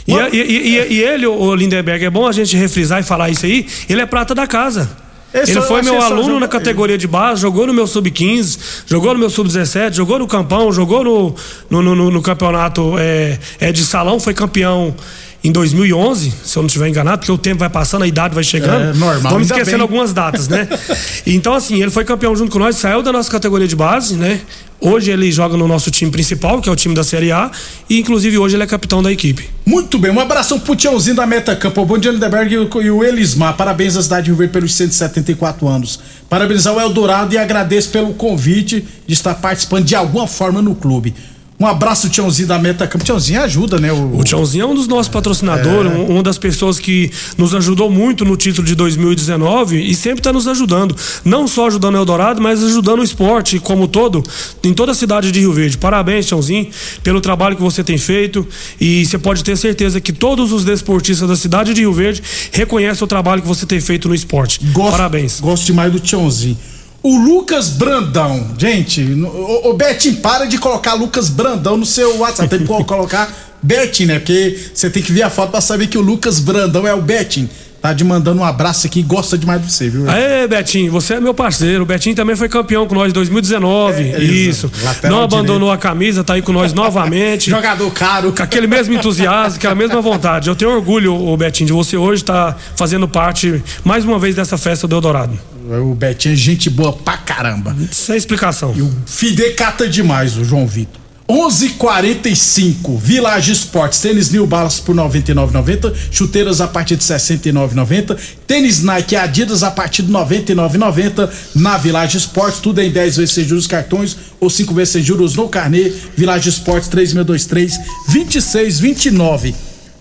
E, 0.08 0.14
e- 0.14 0.38
e- 0.38 0.78
e- 0.78 0.94
e 0.96 1.02
ele, 1.02 1.26
o 1.26 1.56
Lindenberg, 1.56 2.06
é 2.06 2.10
bom 2.10 2.28
a 2.28 2.32
gente 2.32 2.56
refrisar 2.56 3.00
e 3.00 3.04
falar 3.04 3.30
isso 3.32 3.46
aí, 3.48 3.66
ele 3.88 4.02
é 4.02 4.06
prata 4.06 4.36
da 4.36 4.46
casa. 4.46 4.90
Esse 5.34 5.52
ele 5.52 5.62
foi 5.62 5.82
meu 5.84 6.02
aluno 6.02 6.24
joga- 6.30 6.40
na 6.40 6.48
categoria 6.48 6.98
de 6.98 7.08
base, 7.08 7.42
jogou 7.42 7.68
no 7.68 7.74
meu 7.74 7.86
sub-15, 7.86 8.58
jogou 8.88 9.14
no 9.14 9.20
meu 9.20 9.30
sub-17, 9.30 9.94
jogou 9.94 10.18
no 10.18 10.28
campão, 10.28 10.72
jogou 10.72 11.04
no, 11.04 11.36
no, 11.70 11.82
no- 11.84 11.96
no- 11.96 12.10
no 12.12 12.22
campeonato 12.22 12.96
é, 12.98 13.38
é, 13.60 13.72
de 13.72 13.84
salão, 13.84 14.20
foi 14.20 14.34
campeão 14.34 14.96
em 15.44 15.52
2011, 15.52 16.34
se 16.44 16.58
eu 16.58 16.62
não 16.62 16.68
estiver 16.68 16.90
enganado, 16.90 17.20
porque 17.20 17.32
o 17.32 17.38
tempo 17.38 17.60
vai 17.60 17.70
passando, 17.70 18.04
a 18.04 18.08
idade 18.08 18.36
vai 18.36 18.44
chegando. 18.44 18.90
É, 18.90 18.94
normal, 18.94 19.32
Vamos 19.34 19.48
esquecendo 19.48 19.78
bem. 19.78 19.82
algumas 19.82 20.12
datas, 20.14 20.48
né? 20.50 20.68
então, 21.26 21.54
assim, 21.54 21.82
ele 21.82 21.90
foi 21.92 22.04
campeão 22.04 22.36
junto 22.36 22.52
com 22.52 22.60
nós, 22.60 22.76
saiu 22.76 23.02
da 23.02 23.12
nossa 23.14 23.32
categoria 23.32 23.68
de 23.68 23.76
base, 23.76 24.16
né? 24.16 24.42
Hoje 24.82 25.12
ele 25.12 25.30
joga 25.32 25.58
no 25.58 25.68
nosso 25.68 25.92
time 25.92 26.10
principal, 26.10 26.62
que 26.62 26.70
é 26.70 26.72
o 26.72 26.76
time 26.76 26.96
da 26.96 27.04
Série 27.04 27.32
A, 27.34 27.52
e 27.90 28.00
inclusive 28.00 28.38
hoje 28.38 28.56
ele 28.56 28.64
é 28.64 28.68
capitão 28.68 29.04
da 29.04 29.12
equipe. 29.12 29.50
Muito 29.66 29.98
bem, 30.00 30.10
um 30.12 30.20
abração 30.22 30.58
pro 30.60 30.74
Tiãozinho 30.76 31.16
da 31.18 31.26
Metacampo, 31.28 31.82
o 31.82 31.86
Bom 31.86 31.98
dia 31.98 32.12
Lindeberg 32.12 32.54
e 32.54 32.58
o- 32.58 32.82
e 32.82 32.90
o 32.92 33.04
Elismar. 33.04 33.56
Parabéns 33.58 33.98
à 33.98 34.04
cidade 34.04 34.26
de 34.26 34.30
Rio 34.32 34.38
Verde 34.38 34.54
pelos 34.54 34.74
174 34.76 35.68
anos. 35.68 36.00
Parabenizar 36.30 36.74
o 36.74 36.80
Eldorado 36.80 37.34
e 37.34 37.38
agradeço 37.38 37.90
pelo 37.90 38.14
convite 38.14 38.86
de 39.06 39.14
estar 39.14 39.36
participando 39.36 39.84
de 39.84 39.96
alguma 39.96 40.28
forma 40.28 40.62
no 40.62 40.74
clube. 40.76 41.14
Um 41.60 41.66
abraço, 41.66 42.08
Tiãozinho 42.10 42.48
da 42.48 42.58
Metacampo. 42.58 43.04
Tiãozinho 43.04 43.42
ajuda, 43.42 43.80
né? 43.80 43.92
O, 43.92 44.20
O 44.20 44.24
Tiãozinho 44.24 44.62
é 44.64 44.66
um 44.66 44.74
dos 44.74 44.88
nossos 44.88 45.10
patrocinadores, 45.12 45.92
um- 45.92 46.06
uma 46.06 46.24
das 46.24 46.38
pessoas 46.38 46.80
que 46.80 47.12
nos 47.38 47.54
ajudou 47.54 47.92
muito 47.92 48.24
no 48.24 48.38
título 48.38 48.66
de 48.66 48.76
2019 48.76 49.78
e 49.78 49.94
sempre 49.94 50.22
está 50.22 50.32
nos 50.32 50.48
ajudando. 50.48 50.96
Não 51.26 51.50
só 51.50 51.68
ajudando 51.68 51.96
o 51.96 51.98
Eldorado, 51.98 52.42
mas 52.42 52.64
ajudando 52.64 53.00
o 53.00 53.04
esporte 53.04 53.60
como 53.60 53.90
todo, 53.90 54.24
em 54.64 54.74
toda 54.74 54.94
a 54.94 54.96
cidade 54.96 55.34
de 55.34 55.42
Rio 55.42 55.52
Verde. 55.52 55.78
Parabéns, 55.78 56.28
Tiãozinho, 56.28 56.70
pelo 57.04 57.20
trabalho 57.20 57.58
que 57.58 57.62
você 57.62 57.84
tem 57.84 57.98
feito. 57.98 58.48
E 58.80 59.06
você 59.06 59.18
pode 59.18 59.44
ter 59.44 59.58
certeza 59.58 60.00
que 60.00 60.14
todos 60.14 60.54
os 60.54 60.64
desportistas 60.64 61.28
da 61.28 61.36
cidade 61.36 61.74
de 61.74 61.82
Rio 61.82 61.92
Verde 61.92 62.24
reconhecem 62.54 63.04
o 63.04 63.08
trabalho 63.08 63.42
que 63.42 63.48
você 63.50 63.66
tem 63.66 63.82
feito 63.82 64.08
no 64.08 64.16
esporte. 64.16 64.62
Gosto, 64.72 64.92
Parabéns. 64.92 65.42
Gosto 65.42 65.66
demais 65.66 65.92
do 65.92 66.00
Tiãozinho. 66.00 66.58
O 67.02 67.18
Lucas 67.18 67.70
Brandão, 67.70 68.46
gente, 68.58 69.02
o, 69.02 69.70
o 69.70 69.74
Betinho, 69.74 70.18
para 70.18 70.46
de 70.46 70.58
colocar 70.58 70.94
Lucas 70.96 71.30
Brandão 71.30 71.78
no 71.78 71.86
seu 71.86 72.18
WhatsApp. 72.18 72.50
Tem 72.50 72.60
que 72.60 72.66
co- 72.66 72.84
colocar 72.86 73.32
Betinho, 73.64 74.10
né? 74.10 74.20
Porque 74.20 74.58
você 74.74 74.90
tem 74.90 75.02
que 75.02 75.12
ver 75.12 75.22
a 75.24 75.30
foto 75.30 75.52
pra 75.52 75.62
saber 75.62 75.88
que 75.88 75.98
o 75.98 76.02
Lucas 76.02 76.40
Brandão 76.40 76.86
é 76.88 76.94
o 76.94 77.02
Betinho. 77.02 77.50
Tá 77.82 77.94
de 77.94 78.04
mandando 78.04 78.42
um 78.42 78.44
abraço 78.44 78.86
aqui, 78.88 79.02
gosta 79.02 79.38
demais 79.38 79.62
de 79.66 79.72
você, 79.72 79.88
viu? 79.90 80.10
Aê, 80.10 80.46
Betinho, 80.50 80.92
você 80.92 81.14
é 81.14 81.20
meu 81.22 81.34
parceiro. 81.34 81.84
O 81.84 81.86
Betinho 81.86 82.14
também 82.14 82.36
foi 82.36 82.50
campeão 82.50 82.86
com 82.86 82.94
nós 82.94 83.10
em 83.10 83.14
2019. 83.14 84.04
É, 84.04 84.22
isso. 84.22 84.70
Não 85.04 85.24
abandonou 85.24 85.72
a 85.72 85.78
camisa, 85.78 86.22
tá 86.22 86.34
aí 86.34 86.42
com 86.42 86.52
nós 86.52 86.74
novamente. 86.74 87.48
Jogador 87.50 87.90
caro. 87.92 88.34
com 88.34 88.44
aquele 88.44 88.68
mesmo 88.68 88.94
entusiasmo, 88.94 89.56
aquela 89.58 89.76
mesma 89.76 90.02
vontade. 90.02 90.50
Eu 90.50 90.56
tenho 90.58 90.72
orgulho, 90.72 91.14
o 91.16 91.38
Betinho, 91.38 91.68
de 91.68 91.72
você 91.74 91.96
hoje 91.96 92.22
estar 92.24 92.60
fazendo 92.76 93.08
parte, 93.08 93.64
mais 93.86 94.04
uma 94.04 94.20
vez, 94.20 94.36
dessa 94.36 94.58
festa 94.58 94.86
do 94.86 94.96
Eldorado. 94.98 95.40
O 95.78 95.94
Betinho 95.94 96.34
é 96.34 96.36
gente 96.36 96.70
boa 96.70 96.94
pra 96.94 97.18
caramba. 97.18 97.76
Sem 97.92 98.18
explicação. 98.18 98.74
E 98.76 98.82
o 98.82 98.92
Fide 99.06 99.52
cata 99.52 99.88
demais, 99.88 100.36
o 100.38 100.44
João 100.44 100.66
Vitor. 100.66 101.00
11:45 101.30 102.98
Village 102.98 103.52
Esportes, 103.52 104.00
tênis 104.00 104.32
New 104.32 104.48
Balance 104.48 104.82
por 104.82 104.96
99,90, 104.96 105.94
chuteiras 106.10 106.60
a 106.60 106.68
partir 106.68 106.96
de 106.96 107.04
69,90, 107.04 108.18
tênis 108.48 108.82
Nike 108.82 109.14
e 109.14 109.18
Adidas 109.18 109.62
a 109.62 109.70
partir 109.70 110.02
de 110.02 110.12
99,90 110.12 111.30
na 111.54 111.78
Village 111.78 112.18
Esportes, 112.18 112.60
tudo 112.60 112.82
em 112.82 112.90
10 112.90 113.18
vezes 113.18 113.36
sem 113.36 113.46
juros 113.48 113.68
cartões 113.68 114.18
ou 114.40 114.50
5 114.50 114.74
vezes 114.74 114.94
sem 114.94 115.04
juros 115.04 115.36
no 115.36 115.48
carnê. 115.48 115.94
Village 116.18 116.50
Esportes 116.50 116.90
3623 116.90 117.78
2629. 118.08 119.54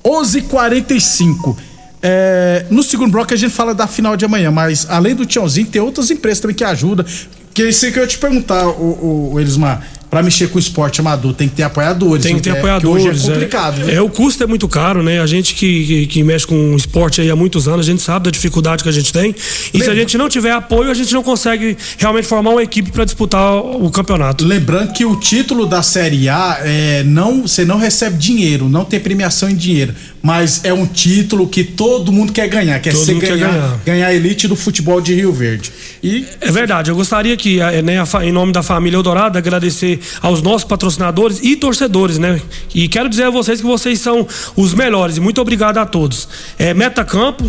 11:45 0.03 1.57
é, 2.03 2.67
no 2.71 2.83
segundo 2.83 3.11
bloco 3.11 3.33
a 3.33 3.37
gente 3.37 3.53
fala 3.53 3.75
da 3.75 3.87
final 3.87 4.17
de 4.17 4.25
amanhã, 4.25 4.51
mas 4.51 4.87
além 4.89 5.15
do 5.15 5.27
Tiãozinho, 5.27 5.67
tem 5.67 5.81
outras 5.81 6.11
empresas 6.11 6.41
também 6.41 6.57
que 6.57 6.65
ajudam. 6.65 7.05
Que 7.53 7.63
é 7.63 7.69
isso 7.69 7.91
que 7.91 7.99
eu 7.99 8.03
ia 8.03 8.07
te 8.07 8.19
perguntar, 8.19 8.69
o, 8.69 8.71
o, 8.71 9.33
o 9.35 9.41
Elismar. 9.41 9.85
Pra 10.11 10.23
mexer 10.23 10.49
com 10.49 10.57
o 10.57 10.59
esporte 10.59 11.01
amador, 11.01 11.35
tem 11.35 11.49
que 11.49 11.57
ter 11.57 11.65
apoiadores. 11.65 12.25
Tem 12.25 12.37
que 12.37 12.41
ter 12.41 12.53
né? 12.53 12.59
apoiadores. 12.59 13.05
Hoje 13.05 13.27
é 13.27 13.33
complicado, 13.33 13.85
né? 13.85 13.95
É, 13.95 14.01
o 14.01 14.09
custo 14.09 14.43
é 14.43 14.47
muito 14.47 14.67
caro, 14.67 15.03
né? 15.03 15.21
A 15.21 15.27
gente 15.27 15.55
que, 15.55 15.87
que, 15.87 16.07
que 16.07 16.23
mexe 16.23 16.47
com 16.47 16.75
esporte 16.75 17.21
aí 17.21 17.31
há 17.31 17.37
muitos 17.37 17.69
anos, 17.69 17.87
a 17.87 17.91
gente 17.91 18.01
sabe 18.01 18.25
da 18.25 18.31
dificuldade 18.31 18.83
que 18.83 18.89
a 18.89 18.93
gente 18.93 19.13
tem. 19.13 19.35
E 19.73 19.83
se 19.83 19.91
a 19.91 19.95
gente 19.95 20.17
não 20.17 20.29
tiver 20.29 20.53
apoio, 20.53 20.91
a 20.91 20.95
gente 20.95 21.13
não 21.13 21.23
consegue 21.23 21.77
realmente 21.99 22.27
formar 22.27 22.51
uma 22.51 22.63
equipe 22.63 22.91
para 22.91 23.05
disputar 23.05 23.57
o, 23.57 23.91
campeonato. 23.91 24.45
Lembrando 24.45 24.93
que 24.93 25.05
o 25.05 25.17
título 25.17 25.67
da 25.67 25.83
Série 25.83 26.29
A 26.29 26.59
é 26.63 27.03
não, 27.05 27.43
você 27.43 27.65
não 27.65 27.79
recebe 27.79 28.17
dinheiro, 28.17 28.69
não 28.69 28.85
tem 28.85 29.01
premiação 29.01 29.51
em 29.51 29.55
dinheiro, 29.55 29.95
mas 30.23 30.65
é 30.65 30.73
um 30.73 30.87
título 30.87 31.49
que 31.49 31.65
todo 31.65 32.13
mundo 32.13 32.33
quer 32.33 32.49
ganhar, 32.49 32.79
quer 32.81 32.93
Todo 32.93 33.05
ser 33.05 33.15
mundo 33.15 33.23
quer 33.23 33.37
ganhar, 33.37 33.53
ganhar. 33.53 33.81
ganhar 33.85 34.07
a 34.09 34.15
elite 34.15 34.49
do 34.49 34.57
futebol 34.57 35.01
de 35.01 35.15
Rio 35.15 35.33
Verde. 35.33 35.73
E 36.03 36.25
É 36.41 36.51
verdade, 36.53 36.91
eu 36.91 36.95
gostaria 36.97 37.37
que, 37.37 37.61
eh, 37.61 37.83
né, 37.83 37.97
em 38.23 38.31
nome 38.33 38.53
da 38.53 38.63
família 38.63 38.97
Eldorado, 38.97 39.37
agradecer 39.37 40.01
aos 40.23 40.41
nossos 40.43 40.65
patrocinadores 40.65 41.41
e 41.43 41.57
torcedores, 41.57 42.19
né? 42.19 42.41
E 42.75 42.87
quero 42.89 43.09
dizer 43.09 43.25
a 43.25 43.31
vocês 43.31 43.61
que 43.61 43.67
vocês 43.67 43.99
são 44.01 44.27
os 44.57 44.75
melhores 44.75 45.17
e 45.17 45.21
muito 45.21 45.41
obrigado 45.41 45.79
a 45.79 45.85
todos. 45.87 46.29
É, 46.59 46.73
Metacampo, 46.73 47.45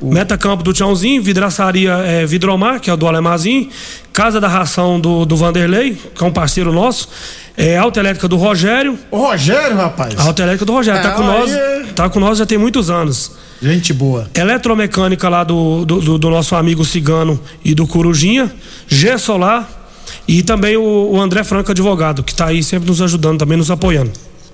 Metacampo 0.00 0.62
do 0.62 0.72
Tiãozinho, 0.72 1.22
Vidraçaria 1.22 1.92
é, 1.92 2.26
Vidromar, 2.26 2.80
que 2.80 2.88
é 2.90 2.94
o 2.94 2.96
do 2.96 3.06
Alemazinho, 3.06 3.68
Casa 4.12 4.40
da 4.40 4.48
Ração 4.48 4.98
do, 4.98 5.24
do 5.26 5.36
Vanderlei, 5.36 5.96
que 6.14 6.24
é 6.24 6.26
um 6.26 6.32
parceiro 6.32 6.72
nosso, 6.72 7.08
é, 7.56 7.76
Autoelétrica 7.76 8.26
do 8.26 8.36
Rogério, 8.36 8.98
o 9.10 9.18
Rogério, 9.18 9.76
rapaz, 9.76 10.18
a 10.18 10.22
Autoelétrica 10.22 10.64
do 10.64 10.72
Rogério, 10.72 11.02
tá 11.02 11.10
É, 11.10 11.12
com 11.14 11.22
nós, 11.22 11.52
aí- 11.52 11.86
tá 11.94 12.08
com 12.08 12.18
nós 12.18 12.38
já 12.38 12.46
tem 12.46 12.56
muitos 12.58 12.88
anos. 12.90 13.32
Gente 13.62 13.92
boa. 13.92 14.28
Eletromecânica 14.34 15.28
lá 15.28 15.44
do, 15.44 15.84
do, 15.84 16.00
do- 16.00 16.18
do 16.18 16.30
nosso 16.30 16.54
amigo 16.56 16.84
Cigano 16.84 17.40
e 17.64 17.74
do 17.74 17.86
Corujinha, 17.86 18.52
G 18.88 19.16
Solar 19.18 19.68
e 20.26 20.42
também 20.42 20.76
o, 20.76 21.10
o 21.12 21.20
André 21.20 21.44
Franco, 21.44 21.70
advogado, 21.70 22.22
que 22.22 22.34
tá 22.34 22.46
aí 22.46 22.62
sempre 22.62 22.88
nos 22.88 23.00
ajudando, 23.02 23.38
também 23.38 23.56
nos 23.58 23.70
apoiando. 23.70 24.10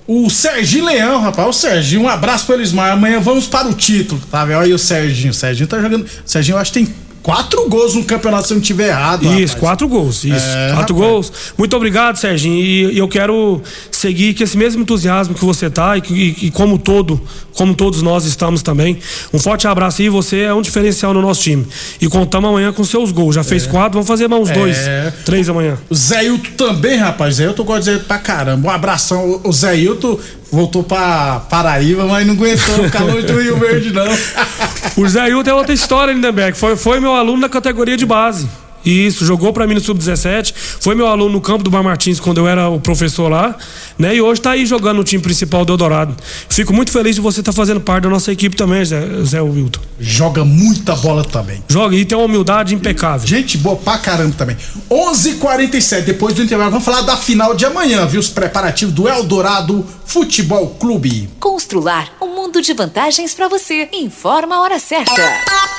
O 0.07 0.27
Serginho 0.29 0.85
Leão, 0.85 1.21
rapaz, 1.21 1.47
o 1.49 1.53
Serginho, 1.53 2.01
um 2.03 2.09
abraço 2.09 2.45
pro 2.47 2.55
Elismar. 2.55 2.91
Amanhã 2.93 3.19
vamos 3.19 3.45
para 3.47 3.67
o 3.67 3.73
título, 3.73 4.19
tá 4.31 4.43
vendo? 4.43 4.57
Olha 4.57 4.65
aí 4.65 4.73
o 4.73 4.79
Serginho. 4.79 5.29
O 5.29 5.33
Serginho 5.35 5.67
tá 5.67 5.79
jogando. 5.79 6.03
O 6.03 6.07
Serginho, 6.25 6.55
eu 6.55 6.59
acho 6.59 6.73
que 6.73 6.79
tem 6.79 6.93
quatro 7.21 7.69
gols 7.69 7.93
no 7.93 8.03
campeonato, 8.03 8.47
se 8.47 8.53
eu 8.53 8.55
não 8.55 8.61
tiver 8.63 8.87
errado. 8.87 9.21
Isso, 9.25 9.53
rapaz. 9.53 9.53
quatro 9.59 9.87
gols. 9.87 10.23
Isso, 10.23 10.33
É, 10.47 10.71
quatro 10.73 10.95
rapaz. 10.95 11.11
gols. 11.11 11.31
Muito 11.55 11.77
obrigado, 11.77 12.15
Serginho. 12.17 12.55
E 12.91 12.97
eu 12.97 13.07
quero 13.07 13.61
seguir 13.99 14.33
com 14.35 14.43
esse 14.43 14.57
mesmo 14.57 14.81
entusiasmo 14.81 15.33
que 15.35 15.43
você 15.45 15.69
tá 15.69 15.97
e, 15.97 16.01
que- 16.01 16.13
e- 16.13 16.45
e 16.47 16.51
como 16.51 16.77
todo, 16.77 17.19
como 17.53 17.73
todos 17.75 18.01
nós 18.01 18.25
estamos 18.25 18.61
também. 18.61 18.97
Um 19.33 19.39
forte 19.39 19.67
abraço 19.67 20.01
aí, 20.01 20.09
você 20.09 20.39
é 20.41 20.53
um 20.53 20.61
diferencial 20.61 21.13
no 21.13 21.21
nosso 21.21 21.41
time. 21.41 21.65
E 21.99 22.07
contamos 22.07 22.49
amanhã 22.49 22.71
com 22.71 22.83
seus 22.83 23.11
gols. 23.11 23.35
Já 23.35 23.43
fez 23.43 23.65
quatro, 23.67 23.93
vamos 23.93 24.07
fazer 24.07 24.27
mais 24.27 24.43
uns 24.43 24.49
dois, 24.51 24.77
três 25.25 25.49
amanhã. 25.49 25.77
O 25.89 25.95
Zé 25.95 26.23
Hilton 26.25 26.49
também, 26.57 26.97
rapaz. 26.97 27.35
Zé 27.35 27.45
Hilton 27.45 27.63
gosta 27.63 27.83
de 27.83 27.89
Hilton 27.91 28.05
pra 28.07 28.17
caramba. 28.17 28.67
Um 28.67 28.71
abração. 28.71 29.29
O- 29.43 29.49
O 29.49 29.53
Zé 29.53 29.75
Hilton 29.77 30.17
voltou 30.51 30.83
pra 30.83 31.41
Paraíba, 31.49 32.05
mas 32.05 32.25
não 32.25 32.33
aguentou 32.33 32.85
o 32.85 32.89
calor 32.89 33.21
do 33.23 33.39
Rio 33.39 33.57
Verde, 33.59 33.91
não. 33.91 34.07
O 34.97 35.07
Zé 35.07 35.29
Hilton 35.29 35.49
é 35.49 35.53
outra 35.53 35.73
história, 35.73 36.11
Lindenberg. 36.13 36.57
Foi, 36.57 36.75
foi 36.75 36.99
meu 36.99 37.13
aluno 37.13 37.39
na 37.41 37.47
categoria 37.49 37.95
de 37.95 38.05
base. 38.05 38.47
Isso, 38.85 39.25
jogou 39.25 39.51
para 39.51 39.67
mim 39.67 39.73
no 39.73 39.81
Sub-17. 39.81 40.53
Foi 40.79 40.95
meu 40.95 41.07
aluno 41.07 41.33
no 41.33 41.41
campo 41.41 41.63
do 41.63 41.69
Bar 41.69 41.83
Martins 41.83 42.19
quando 42.19 42.39
eu 42.39 42.47
era 42.47 42.69
o 42.69 42.79
professor 42.79 43.29
lá, 43.29 43.55
né? 43.97 44.15
E 44.15 44.21
hoje 44.21 44.41
tá 44.41 44.51
aí 44.51 44.65
jogando 44.65 44.97
no 44.97 45.03
time 45.03 45.21
principal 45.21 45.65
do 45.65 45.73
Eldorado. 45.73 46.15
Fico 46.47 46.73
muito 46.73 46.91
feliz 46.91 47.15
de 47.15 47.21
você 47.21 47.41
estar 47.41 47.51
tá 47.51 47.55
fazendo 47.55 47.81
parte 47.81 48.03
da 48.03 48.09
nossa 48.09 48.31
equipe 48.31 48.55
também, 48.55 48.83
Zé, 48.85 49.01
Zé 49.23 49.41
Wilton. 49.41 49.81
Joga 49.99 50.45
muita 50.45 50.95
bola 50.95 51.23
também. 51.23 51.63
Joga 51.67 51.95
e 51.95 52.05
tem 52.05 52.17
uma 52.17 52.25
humildade 52.25 52.73
impecável. 52.73 53.27
Gente 53.27 53.57
boa 53.57 53.75
pra 53.75 53.97
caramba 53.97 54.35
também. 54.37 54.57
11:47 54.89 56.05
depois 56.05 56.33
do 56.33 56.41
intervalo, 56.41 56.71
vamos 56.71 56.85
falar 56.85 57.01
da 57.01 57.17
final 57.17 57.53
de 57.53 57.65
amanhã, 57.65 58.05
viu? 58.05 58.19
Os 58.19 58.29
preparativos 58.29 58.93
do 58.93 59.07
Eldorado 59.07 59.85
Futebol 60.05 60.67
Clube. 60.79 61.29
Constrular 61.39 62.09
um 62.21 62.35
mundo 62.35 62.61
de 62.61 62.73
vantagens 62.73 63.33
para 63.33 63.47
você. 63.47 63.89
Informa 63.93 64.55
a 64.55 64.61
hora 64.61 64.79
certa. 64.79 65.78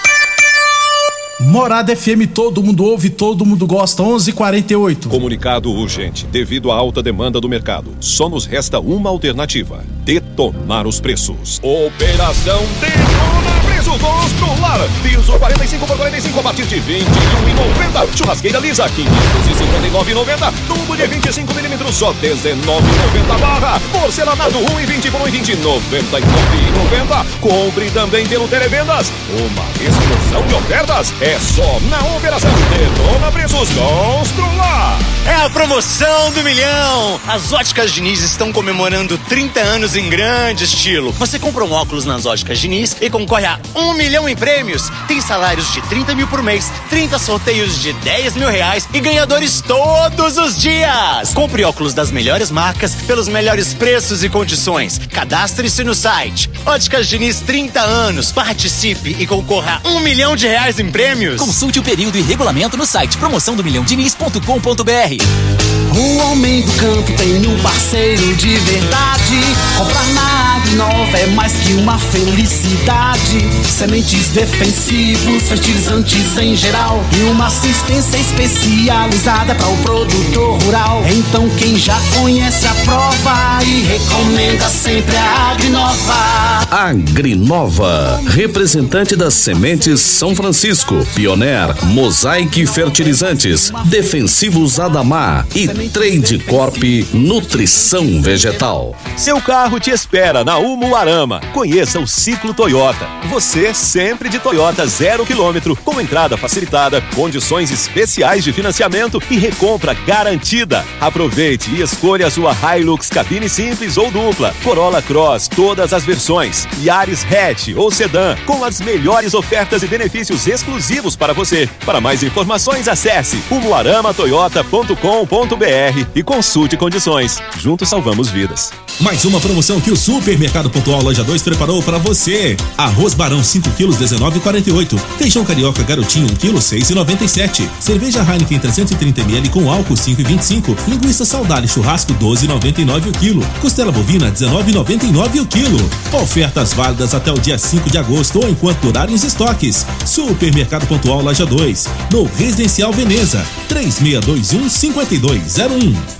Morada 1.41 1.97
FM, 1.97 2.27
todo 2.35 2.63
mundo 2.63 2.85
ouve, 2.85 3.09
todo 3.09 3.47
mundo 3.47 3.67
gosta. 3.67 4.03
11:48. 4.03 5.09
Comunicado 5.09 5.71
urgente. 5.71 6.27
Devido 6.27 6.71
à 6.71 6.75
alta 6.77 7.03
demanda 7.03 7.41
do 7.41 7.49
mercado, 7.49 7.97
só 7.99 8.29
nos 8.29 8.45
resta 8.45 8.79
uma 8.79 9.09
alternativa: 9.09 9.83
detonar 10.05 10.87
os 10.87 11.01
preços. 11.01 11.59
Operação 11.63 12.61
Detona 12.81 13.60
Preços 13.91 14.03
Constrular. 14.03 14.79
Piso 15.03 15.33
45 15.39 15.87
por 15.87 15.97
45 15.97 16.39
a 16.39 16.43
partir 16.43 16.67
de 16.67 16.77
21,90. 16.77 18.17
Churrasqueira 18.17 18.59
lisa 18.61 18.85
559,90. 18.85 20.53
Tubo 20.69 20.97
de 20.97 21.07
25 21.07 21.55
milímetros 21.55 21.97
só 21.97 22.13
19,90 22.15 23.39
barra. 23.41 23.81
Porcelanato 23.91 24.59
1,20 24.59 25.11
por 25.11 25.21
1,20 25.23 25.57
99,90. 25.57 27.27
Compre 27.41 27.91
também 27.91 28.27
pelo 28.27 28.47
Televendas. 28.47 29.11
Uma 29.31 29.65
explosão 29.81 30.47
de 30.47 30.55
ofertas. 30.55 31.13
É 31.21 31.39
só 31.41 31.81
na 31.89 32.17
Operação 32.17 32.51
Detona 32.71 33.33
Preços 33.33 33.69
Constrular. 33.71 34.99
É 35.27 35.35
a 35.35 35.51
promoção 35.51 36.33
do 36.33 36.43
milhão. 36.43 37.21
As 37.27 37.53
óticas 37.53 37.93
Diniz 37.93 38.23
estão 38.23 38.53
comemorando 38.53 39.19
30 39.29 39.61
anos 39.61 39.97
em 39.97 40.09
grande 40.09 40.65
estilo. 40.65 41.13
Você 41.13 41.39
compra 41.39 41.65
um 41.65 41.73
óculos 41.73 42.05
nas 42.05 42.25
óticas 42.25 42.59
Diniz 42.59 42.97
e 43.01 43.11
concorre 43.11 43.47
a 43.47 43.59
um 43.81 43.95
milhão 43.95 44.29
em 44.29 44.37
prêmios. 44.37 44.91
Tem 45.09 45.21
salários 45.21 45.73
de 45.73 45.81
30 45.83 46.15
mil 46.15 46.27
por 46.27 46.43
mês, 46.43 46.71
30 46.89 47.19
sorteios 47.19 47.79
de 47.81 47.93
10 47.93 48.37
mil 48.37 48.49
reais 48.49 48.89
e 48.93 49.01
ganhadores 49.01 49.61
todos 49.61 50.37
os 50.37 50.59
dias. 50.59 51.33
Compre 51.35 51.65
óculos 51.65 51.95
das 51.95 52.11
melhores 52.11 52.51
marcas 52.51 52.95
pelos 52.95 53.29
melhores 53.29 53.73
preços 53.75 54.23
e 54.23 54.29
condições. 54.29 54.99
Cadastre-se 54.99 55.83
no 55.85 55.95
site. 55.95 56.51
Óticas 56.67 57.09
Diniz 57.09 57.41
30 57.41 57.81
anos. 57.81 58.33
Participe 58.33 59.17
e 59.19 59.27
concorra 59.27 59.81
a 59.83 59.89
um 59.89 60.01
milhão 60.01 60.37
de 60.37 60.47
reais 60.47 60.79
em 60.79 60.91
prêmios. 60.91 61.41
Consulte 61.41 61.79
o 61.79 61.83
período 61.83 62.19
e 62.19 62.23
regulamento 62.23 62.77
no 62.77 62.87
site 62.87 63.17
promoção 63.17 63.55
do 63.55 63.65
milhão 63.65 63.85
diniz.com.br. 63.85 65.61
O 65.97 66.17
homem 66.19 66.63
do 66.63 66.73
campo 66.75 67.13
tem 67.17 67.47
um 67.47 67.61
parceiro 67.61 68.35
de 68.37 68.57
verdade. 68.57 69.41
Comprar 69.77 70.07
na 70.09 70.57
Agrinova 70.57 71.19
é 71.19 71.27
mais 71.27 71.53
que 71.55 71.75
uma 71.75 71.99
felicidade. 71.99 73.39
Sementes 73.71 74.29
defensivos, 74.29 75.45
fertilizantes 75.49 76.37
em 76.37 76.55
geral 76.55 77.03
e 77.19 77.23
uma 77.31 77.47
assistência 77.47 78.19
especializada 78.19 79.55
para 79.55 79.69
o 79.69 79.77
produtor 79.79 80.63
rural. 80.63 81.03
Então 81.09 81.49
quem 81.51 81.77
já 81.77 81.99
conhece 82.21 82.67
a 82.67 82.75
prova 82.85 83.65
e 83.65 83.81
recomenda 83.83 84.69
sempre 84.69 85.17
a 85.17 85.53
Agrinova. 85.53 86.67
Agrinova, 86.71 88.21
representante 88.29 89.17
das 89.17 89.35
sementes 89.35 90.01
São 90.01 90.35
Francisco, 90.35 91.07
Pioneer, 91.15 91.75
Mosaic 91.87 92.67
Fertilizantes, 92.67 93.73
Defensivos 93.87 94.79
Adamar 94.79 95.47
e 95.55 95.67
Trade 95.89 96.39
Corp 96.41 96.83
Nutrição 97.15 98.21
Vegetal. 98.21 98.95
Seu 99.17 99.41
carro 99.41 99.81
te 99.81 99.91
espera 99.91 100.45
na 100.45 100.59
Umuarama. 100.59 101.41
Conheça 101.55 101.99
o 101.99 102.07
ciclo 102.07 102.53
Toyota. 102.53 103.09
Você 103.31 103.60
sempre 103.75 104.29
de 104.29 104.39
Toyota 104.39 104.87
zero 104.87 105.27
quilômetro, 105.27 105.77
com 105.77 106.01
entrada 106.01 106.37
facilitada, 106.37 107.01
condições 107.15 107.71
especiais 107.71 108.43
de 108.43 108.53
financiamento 108.53 109.23
e 109.31 109.37
recompra 109.37 109.95
garantida. 109.95 110.85
Aproveite 111.01 111.71
e 111.71 111.83
escolha 111.83 112.27
a 112.27 112.31
sua 112.31 112.55
Hilux 112.55 113.11
cabine 113.11 113.49
simples 113.49 113.97
ou 113.97 114.11
dupla, 114.11 114.55
Corolla 114.65 115.03
Cross, 115.03 115.49
todas 115.49 115.93
as 115.93 116.05
versões, 116.05 116.67
Yaris 116.83 117.25
Hatch 117.25 117.69
ou 117.77 117.91
Sedan, 117.91 118.37
com 118.47 118.65
as 118.65 118.81
melhores 118.81 119.35
ofertas 119.35 119.83
e 119.83 119.87
benefícios 119.87 120.47
exclusivos 120.47 121.15
para 121.15 121.33
você. 121.33 121.69
Para 121.85 122.01
mais 122.01 122.23
informações, 122.23 122.89
acesse 122.89 123.43
umuaramatoyota.com.br 123.51 126.07
e 126.15 126.23
consulte 126.23 126.77
condições. 126.77 127.43
Juntos 127.59 127.89
salvamos 127.89 128.31
vidas. 128.31 128.73
Mais 129.01 129.25
uma 129.25 129.41
promoção 129.41 129.81
que 129.81 129.91
o 129.91 129.97
Supermercado 129.97 130.69
Pontual 130.69 131.03
Loja 131.03 131.25
2 131.25 131.41
preparou 131.41 131.83
para 131.83 131.97
você. 131.97 132.55
Arroz 132.77 133.15
Barão 133.15 133.43
5 133.43 133.71
quilos 133.71 133.97
19,48. 133.97 134.99
Feijão 135.17 135.43
carioca 135.43 135.83
garotinho 135.83 136.27
1 136.27 136.37
quilo 136.37 136.59
6,97. 136.59 137.67
Cerveja 137.81 138.21
Heineken 138.21 138.59
330 138.59 139.23
ml 139.23 139.49
com 139.49 139.71
álcool 139.71 139.95
5,25. 139.95 140.77
Linguiça 140.87 141.25
saudade 141.25 141.67
churrasco 141.67 142.13
12,99 142.13 143.09
o 143.09 143.13
quilo. 143.13 143.47
Costela 143.63 143.91
bovina 143.91 144.31
19,99 144.31 145.41
o 145.41 145.47
quilo. 145.47 145.91
Ofertas 146.13 146.75
válidas 146.75 147.15
até 147.15 147.33
o 147.33 147.39
dia 147.39 147.59
5 147.59 147.89
de 147.89 147.97
agosto 147.97 148.39
ou 148.39 148.51
enquanto 148.51 148.81
durarem 148.81 149.15
os 149.15 149.25
estoques. 149.25 149.87
Supermercado 150.05 150.87
Pontual 150.87 151.23
Loja 151.23 151.47
2, 151.47 151.89
no 152.13 152.25
Residencial 152.25 152.93
Veneza, 152.93 153.43
3621 153.67 154.69
5201. 154.69 156.20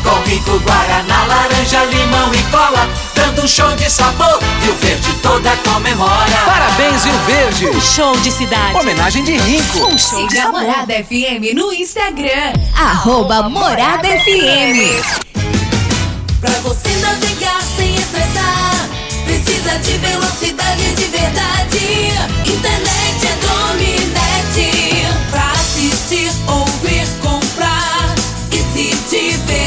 com 0.03 0.29
rico 0.29 0.59
guaraná, 0.59 1.25
laranja, 1.25 1.85
limão 1.85 2.33
e 2.33 2.43
cola, 2.51 2.89
dando 3.15 3.43
um 3.43 3.47
show 3.47 3.73
de 3.75 3.89
sabor. 3.89 4.39
Rio 4.61 4.73
Verde 4.75 5.13
toda 5.21 5.55
comemora. 5.57 6.37
Parabéns, 6.45 7.03
Rio 7.03 7.17
Verde. 7.25 7.69
Um 7.69 7.81
show 7.81 8.17
de 8.17 8.31
cidade. 8.31 8.75
Homenagem 8.77 9.23
de 9.23 9.37
rico. 9.37 9.85
Um 9.85 9.97
show 9.97 10.27
de 10.27 10.35
Siga 10.35 10.51
Morada 10.51 10.93
FM 10.93 11.55
no 11.55 11.73
Instagram. 11.73 12.53
Arroba 12.75 13.43
Morada 13.49 14.07
FM. 14.07 15.31
Pra 16.39 16.51
você 16.61 16.89
navegar 17.01 17.61
sem 17.75 17.95
estressar, 17.95 18.89
precisa 19.25 19.77
de 19.79 19.97
velocidade 19.99 20.95
de 20.95 21.05
verdade. 21.05 22.11
Internet 22.45 23.27
é 23.27 23.35
Dominete. 23.45 25.07
Pra 25.29 25.51
assistir, 25.51 26.31
ouvir, 26.47 27.07
comprar 27.21 28.15
e 28.51 28.57
se 28.57 28.95
divertir. 29.07 29.60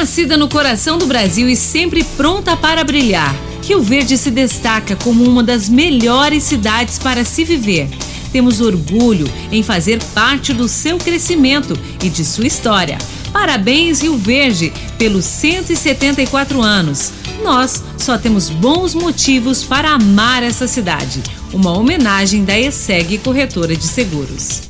Nascida 0.00 0.34
no 0.34 0.48
coração 0.48 0.96
do 0.96 1.04
Brasil 1.04 1.46
e 1.46 1.54
sempre 1.54 2.02
pronta 2.02 2.56
para 2.56 2.82
brilhar, 2.82 3.36
Rio 3.62 3.82
Verde 3.82 4.16
se 4.16 4.30
destaca 4.30 4.96
como 4.96 5.22
uma 5.22 5.42
das 5.42 5.68
melhores 5.68 6.42
cidades 6.42 6.98
para 6.98 7.22
se 7.22 7.44
viver. 7.44 7.86
Temos 8.32 8.62
orgulho 8.62 9.30
em 9.52 9.62
fazer 9.62 10.02
parte 10.14 10.54
do 10.54 10.66
seu 10.68 10.96
crescimento 10.96 11.78
e 12.02 12.08
de 12.08 12.24
sua 12.24 12.46
história. 12.46 12.96
Parabéns, 13.30 14.00
Rio 14.00 14.16
Verde, 14.16 14.72
pelos 14.96 15.26
174 15.26 16.62
anos. 16.62 17.12
Nós 17.44 17.84
só 17.98 18.16
temos 18.16 18.48
bons 18.48 18.94
motivos 18.94 19.64
para 19.64 19.90
amar 19.90 20.42
essa 20.42 20.66
cidade. 20.66 21.22
Uma 21.52 21.76
homenagem 21.76 22.42
da 22.42 22.58
ESEG 22.58 23.18
Corretora 23.18 23.76
de 23.76 23.84
Seguros. 23.84 24.69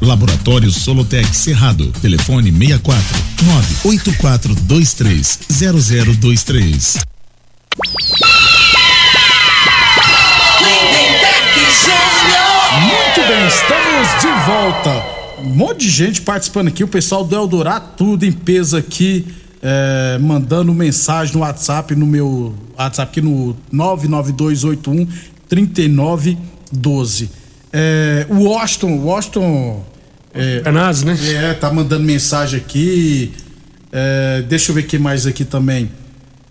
Laboratório 0.00 0.70
Solotec 0.70 1.34
Cerrado. 1.34 1.92
Telefone 2.00 2.52
64 2.52 3.02
98423 3.82 5.38
0023. 5.48 6.98
Muito 12.80 13.28
bem, 13.28 13.46
estamos 13.46 14.08
de 14.20 14.26
volta. 14.46 15.04
Um 15.38 15.54
monte 15.54 15.80
de 15.80 15.90
gente 15.90 16.22
participando 16.22 16.68
aqui, 16.68 16.82
o 16.84 16.88
pessoal 16.88 17.24
do 17.24 17.34
Eldorado, 17.34 17.90
tudo 17.96 18.24
em 18.24 18.32
peso 18.32 18.76
aqui, 18.76 19.26
é, 19.62 20.18
mandando 20.18 20.72
mensagem 20.74 21.34
no 21.34 21.40
WhatsApp, 21.40 21.94
no 21.94 22.06
meu 22.06 22.54
WhatsApp 22.78 23.10
aqui 23.10 23.20
no 23.20 23.56
99281 23.70 25.06
3912. 25.48 27.43
É, 27.76 28.24
o 28.30 28.44
Washington, 28.44 28.98
Washington. 28.98 29.84
É, 30.32 30.60
Bernardes, 30.60 31.02
né? 31.02 31.18
É, 31.26 31.54
tá 31.54 31.72
mandando 31.72 32.04
mensagem 32.04 32.60
aqui. 32.60 33.32
É, 33.90 34.42
deixa 34.42 34.70
eu 34.70 34.76
ver 34.76 34.84
quem 34.84 35.00
mais 35.00 35.26
aqui 35.26 35.44
também. 35.44 35.90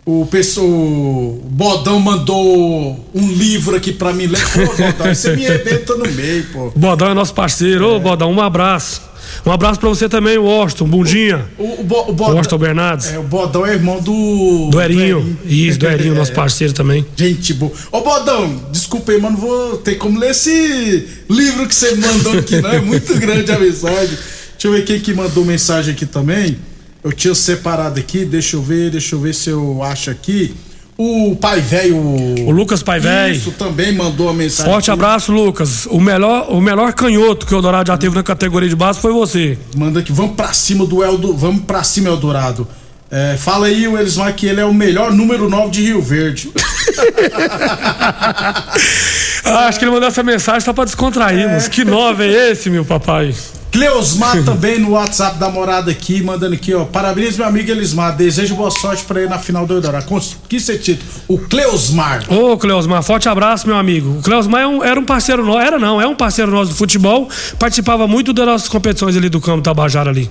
O 0.06 0.26
pessoal, 0.26 0.68
o 0.68 1.42
Bodão 1.50 1.98
mandou 2.00 3.00
um 3.16 3.32
livro 3.32 3.76
aqui 3.76 3.94
pra 3.94 4.12
mim. 4.12 4.28
Pô, 4.28 4.66
Bodão, 4.76 5.16
você 5.16 5.34
me 5.36 5.48
arrebenta 5.48 5.96
no 5.96 6.06
meio, 6.12 6.46
pô. 6.52 6.72
Bodão 6.76 7.10
é 7.12 7.13
nosso 7.13 7.34
parceiro. 7.34 7.88
Ô, 7.96 8.00
Bodão, 8.02 8.32
um 8.32 8.42
abraço. 8.42 9.02
Um 9.46 9.52
abraço 9.52 9.80
pra 9.80 9.88
você 9.89 10.10
também, 10.10 10.38
Washington, 10.38 10.86
Bundinha. 10.89 11.46
O, 11.58 11.80
o, 11.82 11.84
Bo- 11.84 12.10
o 12.10 12.13
Bodão, 12.13 12.36
Washington 12.36 12.58
Bernardes. 12.58 13.13
É, 13.13 13.18
o 13.18 13.24
Bodão 13.24 13.66
é 13.66 13.72
irmão 13.74 14.02
do. 14.02 14.70
Do 14.72 14.82
Erinho. 14.82 15.38
Isso, 15.46 15.80
do 15.80 15.88
Erinho, 15.88 16.13
nosso 16.16 16.32
É. 16.32 16.36
parceiro 16.36 16.74
também. 16.74 17.06
Gente 17.16 17.54
boa. 17.54 17.72
Ô, 17.89 18.02
Bodão, 18.02 18.62
desculpa 18.72 19.13
aí, 19.13 19.22
mas 19.22 19.32
não 19.32 19.39
vou 19.39 19.78
ter 19.78 19.96
como 19.96 20.20
ler 20.20 20.32
esse 20.32 21.08
livro 21.30 21.66
que 21.66 21.74
você 21.74 21.96
mandou 21.96 22.38
aqui, 22.39 22.60
não. 22.62 22.72
É 22.72 22.82
muito 22.82 23.18
grande 23.18 23.50
a 23.52 23.58
mensagem. 23.58 24.18
Deixa 24.54 24.68
eu 24.68 24.72
ver 24.74 24.84
quem 24.84 25.00
que 25.00 25.13
mandou 25.13 25.46
mensagem 25.46 25.94
aqui 25.94 26.06
também. 26.06 26.58
Eu 27.04 27.12
tinha 27.12 27.36
separado 27.36 28.00
aqui, 28.00 28.24
deixa 28.24 28.56
eu 28.56 28.62
ver, 28.62 28.89
deixa 28.89 29.16
eu 29.16 29.20
ver 29.20 29.34
se 29.34 29.50
eu 29.50 29.84
acho 29.84 30.10
aqui. 30.10 30.56
O 30.98 31.36
pai 31.36 31.60
velho. 31.60 31.98
O 31.98 32.52
Lucas 32.52 32.84
Pai 32.84 33.00
Velho. 33.00 33.34
Isso 33.34 33.52
também 33.52 33.92
mandou 33.92 34.30
a 34.30 34.34
mensagem. 34.34 34.72
Forte 34.72 34.92
aqui. 34.92 35.00
abraço, 35.00 35.32
Lucas. 35.32 35.88
O 35.88 36.00
melhor, 36.00 36.52
o 36.52 36.62
melhor 36.62 36.94
canhoto 36.94 37.48
que 37.48 37.56
o 37.56 37.62
Dourado 37.62 37.88
já 37.88 37.98
teve 37.98 38.16
na 38.16 38.22
categoria 38.22 38.70
de 38.70 38.76
base 38.76 39.00
foi 39.00 39.12
você. 39.12 39.58
Manda 39.76 40.02
aqui, 40.02 40.12
vamos 40.12 40.36
pra 40.36 40.54
cima 40.54 40.86
do 40.86 41.04
Eldo, 41.04 41.36
vamos 41.36 41.63
pra 41.63 41.84
cima, 41.84 42.10
Eldorado. 42.10 42.68
É, 43.10 43.36
fala 43.38 43.68
aí, 43.68 43.88
o 43.88 43.98
Elismar, 43.98 44.34
que 44.36 44.46
ele 44.46 44.62
é 44.62 44.66
o 44.66 44.74
melhor 44.74 45.12
número 45.12 45.50
9 45.50 45.72
de 45.72 45.82
Rio 45.84 46.02
Verde. 46.02 46.52
Ah, 49.46 49.68
acho 49.68 49.78
que 49.78 49.84
ele 49.84 49.92
mandou 49.92 50.08
essa 50.08 50.24
mensagem 50.24 50.62
só 50.62 50.72
pra 50.72 50.86
descontrairmos. 50.86 51.68
Que 51.68 51.84
nove 51.84 52.24
é 52.24 52.52
esse, 52.52 52.70
meu 52.70 52.86
papai? 52.86 53.36
Cleosmar 53.74 54.44
também 54.46 54.78
no 54.80 54.92
WhatsApp 54.92 55.38
da 55.40 55.50
morada 55.50 55.90
aqui, 55.90 56.22
mandando 56.22 56.54
aqui, 56.54 56.74
ó. 56.76 56.86
Parabéns, 56.86 57.36
meu 57.38 57.48
amigo 57.48 57.72
Elismar. 57.72 58.16
Desejo 58.16 58.54
boa 58.56 58.70
sorte 58.70 59.04
pra 59.04 59.20
ele 59.20 59.30
na 59.30 59.40
final 59.40 59.66
do 59.66 59.74
Eldorado. 59.74 60.06
Que 60.48 60.58
esse 60.58 60.78
título? 60.78 61.10
O 61.28 61.40
Cleosmar. 61.40 62.24
Ô, 62.32 62.56
Cleosmar, 62.56 63.02
forte 63.02 63.28
abraço, 63.28 63.66
meu 63.68 63.76
amigo. 63.76 64.20
O 64.20 64.22
Cleosmar 64.22 64.62
é 64.62 64.68
um- 64.68 64.84
era 64.84 65.00
um 65.00 65.04
parceiro 65.04 65.44
nosso, 65.44 65.60
era 65.60 65.80
não, 65.80 66.00
é 66.00 66.06
um 66.08 66.16
parceiro 66.16 66.52
nosso 66.52 66.70
do 66.72 66.78
futebol, 66.78 67.28
participava 67.58 68.08
muito 68.08 68.32
das 68.32 68.46
nossas 68.46 68.70
competições 68.70 69.18
ali 69.18 69.28
do 69.28 69.42
campo 69.42 69.64
Tabajara 69.64 70.12
ali. 70.12 70.30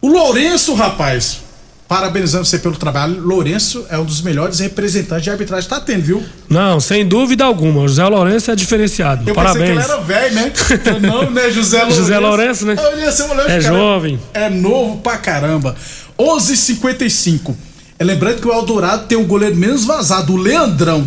O 0.00 0.08
Lourenço, 0.08 0.72
rapaz. 0.74 1.40
Parabenizando 1.88 2.44
você 2.44 2.58
pelo 2.58 2.76
trabalho. 2.76 3.20
Lourenço 3.20 3.86
é 3.88 3.96
um 3.96 4.04
dos 4.04 4.20
melhores 4.20 4.58
representantes 4.58 5.22
de 5.24 5.30
arbitragem 5.30 5.68
que 5.68 5.74
tá 5.74 5.80
tendo, 5.80 6.02
viu? 6.02 6.22
Não, 6.48 6.80
sem 6.80 7.06
dúvida 7.06 7.44
alguma. 7.44 7.82
O 7.82 7.88
José 7.88 8.04
Lourenço 8.06 8.50
é 8.50 8.56
diferenciado. 8.56 9.28
Eu 9.28 9.34
Parabéns. 9.34 9.68
pensei 9.68 9.76
que 9.76 9.84
ele 9.84 9.92
era 9.92 10.02
velho, 10.02 10.34
né? 10.34 10.52
Não, 11.00 11.30
né? 11.30 11.50
José 11.50 11.78
Lourenço. 11.84 12.00
José 12.00 12.18
Lourenço, 12.18 12.66
né? 12.66 12.76
Eu 12.76 12.98
ia 12.98 13.12
ser 13.12 13.22
um 13.22 13.28
moleque, 13.28 13.50
É 13.52 13.60
jovem. 13.60 14.18
É 14.34 14.50
novo 14.50 14.96
pra 14.98 15.16
caramba. 15.16 15.76
11:55. 16.18 17.54
É 17.98 18.04
lembrando 18.04 18.40
que 18.40 18.48
o 18.48 18.52
Eldorado 18.52 19.06
tem 19.06 19.16
um 19.16 19.24
goleiro 19.24 19.56
menos 19.56 19.84
vazado, 19.84 20.34
o 20.34 20.36
Leandrão. 20.36 21.06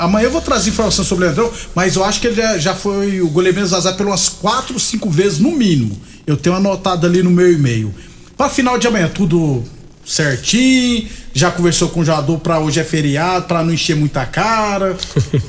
Amanhã 0.00 0.24
eu 0.26 0.30
vou 0.32 0.40
trazer 0.40 0.70
informação 0.70 1.04
sobre 1.04 1.24
o 1.24 1.26
Leandrão, 1.28 1.52
mas 1.76 1.94
eu 1.94 2.04
acho 2.04 2.20
que 2.20 2.26
ele 2.26 2.58
já, 2.58 2.74
foi 2.74 3.20
o 3.20 3.28
goleiro 3.28 3.54
menos 3.56 3.70
vazado 3.70 4.02
umas 4.02 4.28
4, 4.28 4.80
5 4.80 5.08
vezes 5.10 5.38
no 5.38 5.52
mínimo. 5.52 5.96
Eu 6.26 6.36
tenho 6.36 6.56
anotado 6.56 7.06
ali 7.06 7.22
no 7.22 7.30
meu 7.30 7.52
e-mail. 7.52 7.94
Pra 8.36 8.48
final 8.48 8.76
de 8.78 8.88
amanhã, 8.88 9.08
tudo 9.14 9.62
certinho. 10.04 11.08
Já 11.32 11.50
conversou 11.50 11.88
com 11.88 12.00
o 12.00 12.04
jogador 12.04 12.38
pra 12.38 12.58
hoje 12.58 12.78
é 12.80 12.84
feriado, 12.84 13.46
pra 13.46 13.62
não 13.64 13.72
encher 13.72 13.96
muita 13.96 14.24
cara. 14.26 14.96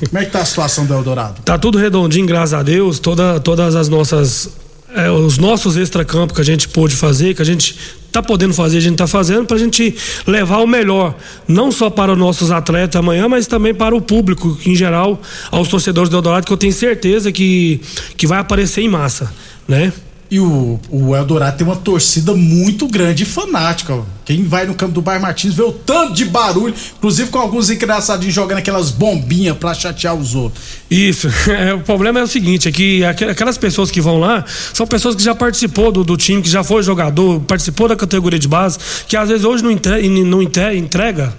Como 0.08 0.18
é 0.18 0.24
que 0.24 0.30
tá 0.30 0.40
a 0.40 0.44
situação 0.44 0.84
do 0.84 0.94
Eldorado? 0.94 1.42
Tá 1.44 1.56
tudo 1.58 1.78
redondinho, 1.78 2.26
graças 2.26 2.54
a 2.54 2.62
Deus. 2.62 2.98
Toda, 2.98 3.38
todas 3.38 3.74
as 3.74 3.88
nossas. 3.88 4.50
é, 4.94 5.10
os 5.10 5.38
nossos 5.38 5.76
extracampos 5.76 6.34
que 6.34 6.40
a 6.40 6.44
gente 6.44 6.68
pôde 6.68 6.96
fazer, 6.96 7.34
que 7.34 7.42
a 7.42 7.44
gente 7.44 7.76
tá 8.10 8.22
podendo 8.22 8.54
fazer, 8.54 8.78
a 8.78 8.80
gente 8.80 8.96
tá 8.96 9.06
fazendo, 9.06 9.44
pra 9.44 9.58
gente 9.58 9.94
levar 10.26 10.58
o 10.58 10.66
melhor, 10.66 11.14
não 11.46 11.70
só 11.70 11.90
para 11.90 12.12
os 12.12 12.18
nossos 12.18 12.50
atletas 12.50 12.98
amanhã, 12.98 13.28
mas 13.28 13.46
também 13.46 13.74
para 13.74 13.94
o 13.94 14.00
público, 14.00 14.58
em 14.64 14.74
geral, 14.74 15.20
aos 15.50 15.68
torcedores 15.68 16.08
do 16.08 16.16
Eldorado, 16.16 16.46
que 16.46 16.52
eu 16.52 16.56
tenho 16.56 16.72
certeza 16.72 17.30
que, 17.30 17.78
que 18.16 18.26
vai 18.26 18.38
aparecer 18.38 18.80
em 18.80 18.88
massa, 18.88 19.30
né? 19.68 19.92
E 20.28 20.40
o, 20.40 20.80
o 20.90 21.14
Eldorado 21.14 21.56
tem 21.56 21.64
uma 21.66 21.76
torcida 21.76 22.34
muito 22.34 22.88
grande 22.88 23.22
e 23.22 23.26
fanática. 23.26 23.96
Quem 24.24 24.42
vai 24.42 24.66
no 24.66 24.74
campo 24.74 24.92
do 24.92 25.00
Bairro 25.00 25.22
Martins 25.22 25.54
vê 25.54 25.62
o 25.62 25.70
tanto 25.70 26.14
de 26.14 26.24
barulho, 26.24 26.74
inclusive 26.98 27.30
com 27.30 27.38
alguns 27.38 27.70
engraçadinhos 27.70 28.34
jogando 28.34 28.58
aquelas 28.58 28.90
bombinhas 28.90 29.56
pra 29.56 29.72
chatear 29.72 30.16
os 30.16 30.34
outros. 30.34 30.64
Isso. 30.90 31.28
É, 31.48 31.72
o 31.72 31.80
problema 31.80 32.18
é 32.18 32.22
o 32.24 32.26
seguinte, 32.26 32.68
é 32.68 32.72
que 32.72 33.04
aqu- 33.04 33.30
aquelas 33.30 33.56
pessoas 33.56 33.88
que 33.90 34.00
vão 34.00 34.18
lá 34.18 34.44
são 34.74 34.84
pessoas 34.86 35.14
que 35.14 35.22
já 35.22 35.34
participou 35.34 35.92
do, 35.92 36.02
do 36.02 36.16
time, 36.16 36.42
que 36.42 36.50
já 36.50 36.64
foi 36.64 36.82
jogador, 36.82 37.40
participou 37.42 37.86
da 37.88 37.94
categoria 37.94 38.38
de 38.38 38.48
base, 38.48 38.78
que 39.06 39.16
às 39.16 39.28
vezes 39.28 39.44
hoje 39.44 39.62
não, 39.62 39.70
entre, 39.70 40.08
não 40.08 40.42
entre- 40.42 40.76
entrega 40.76 41.32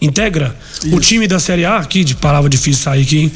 integra 0.00 0.54
o 0.92 1.00
time 1.00 1.26
da 1.26 1.38
Série 1.38 1.64
A, 1.64 1.78
aqui 1.78 2.04
de 2.04 2.14
palavra 2.14 2.48
difícil 2.48 2.82
sair 2.82 3.02
aqui, 3.02 3.18
hein? 3.18 3.32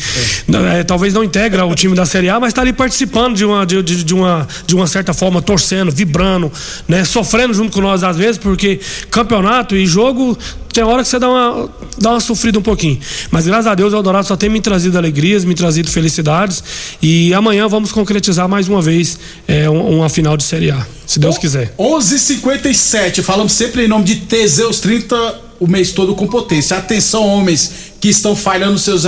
É, 0.73 0.85
talvez 0.85 1.13
não 1.13 1.25
integra 1.25 1.65
o 1.65 1.75
time 1.75 1.95
da 1.95 2.07
Série 2.07 2.29
A, 2.29 2.39
mas 2.39 2.49
está 2.51 2.63
ali 2.63 2.73
participando 2.73 3.35
de 3.35 3.45
uma, 3.45 3.67
de, 3.67 3.83
de, 3.83 4.15
uma, 4.15 4.47
de 4.67 4.75
uma 4.75 4.87
certa 4.87 5.13
forma, 5.13 5.43
torcendo, 5.43 5.91
vibrando, 5.91 6.51
né? 6.87 7.05
Sofrendo 7.05 7.53
junto 7.53 7.73
com 7.73 7.81
nós 7.81 8.05
às 8.05 8.17
vezes, 8.17 8.39
porque 8.39 8.81
campeonato 9.11 9.77
e 9.77 9.87
jogo 9.87 10.39
tem 10.73 10.83
hora 10.83 11.03
que 11.03 11.09
você 11.09 11.19
dá 11.19 11.29
uma, 11.29 11.69
dá 11.99 12.11
uma 12.13 12.21
sofrida 12.21 12.59
um 12.59 12.63
pouquinho. 12.63 12.99
Mas 13.31 13.47
graças 13.47 13.67
a 13.67 13.75
Deus 13.75 13.93
o 13.93 13.97
Eldorado 13.97 14.27
só 14.27 14.37
tem 14.37 14.49
me 14.49 14.61
trazido 14.61 14.97
alegrias, 14.97 15.45
me 15.45 15.55
trazido 15.55 15.91
felicidades. 15.91 16.65
E 17.03 17.35
amanhã 17.35 17.69
vamos 17.69 17.93
concretizar 17.93 18.49
mais 18.49 18.69
uma 18.69 18.81
vez 18.81 19.19
é, 19.47 19.69
uma, 19.69 19.83
uma 19.83 20.09
final 20.09 20.37
de 20.37 20.45
Série 20.45 20.71
A, 20.71 20.87
se 21.07 21.19
Deus 21.19 21.37
quiser. 21.37 21.75
11:57 21.79 23.23
falamos 23.23 23.53
sempre 23.53 23.85
em 23.85 23.89
nome 23.89 24.05
de 24.05 24.17
Teseus 24.17 24.81
30 24.81 25.52
o 25.63 25.69
mês 25.69 25.93
todo 25.93 26.17
com 26.17 26.27
potência. 26.27 26.77
Atenção, 26.77 27.25
homens 27.25 27.93
que 28.01 28.09
estão 28.09 28.35
falhando 28.35 28.79
seus 28.81 29.05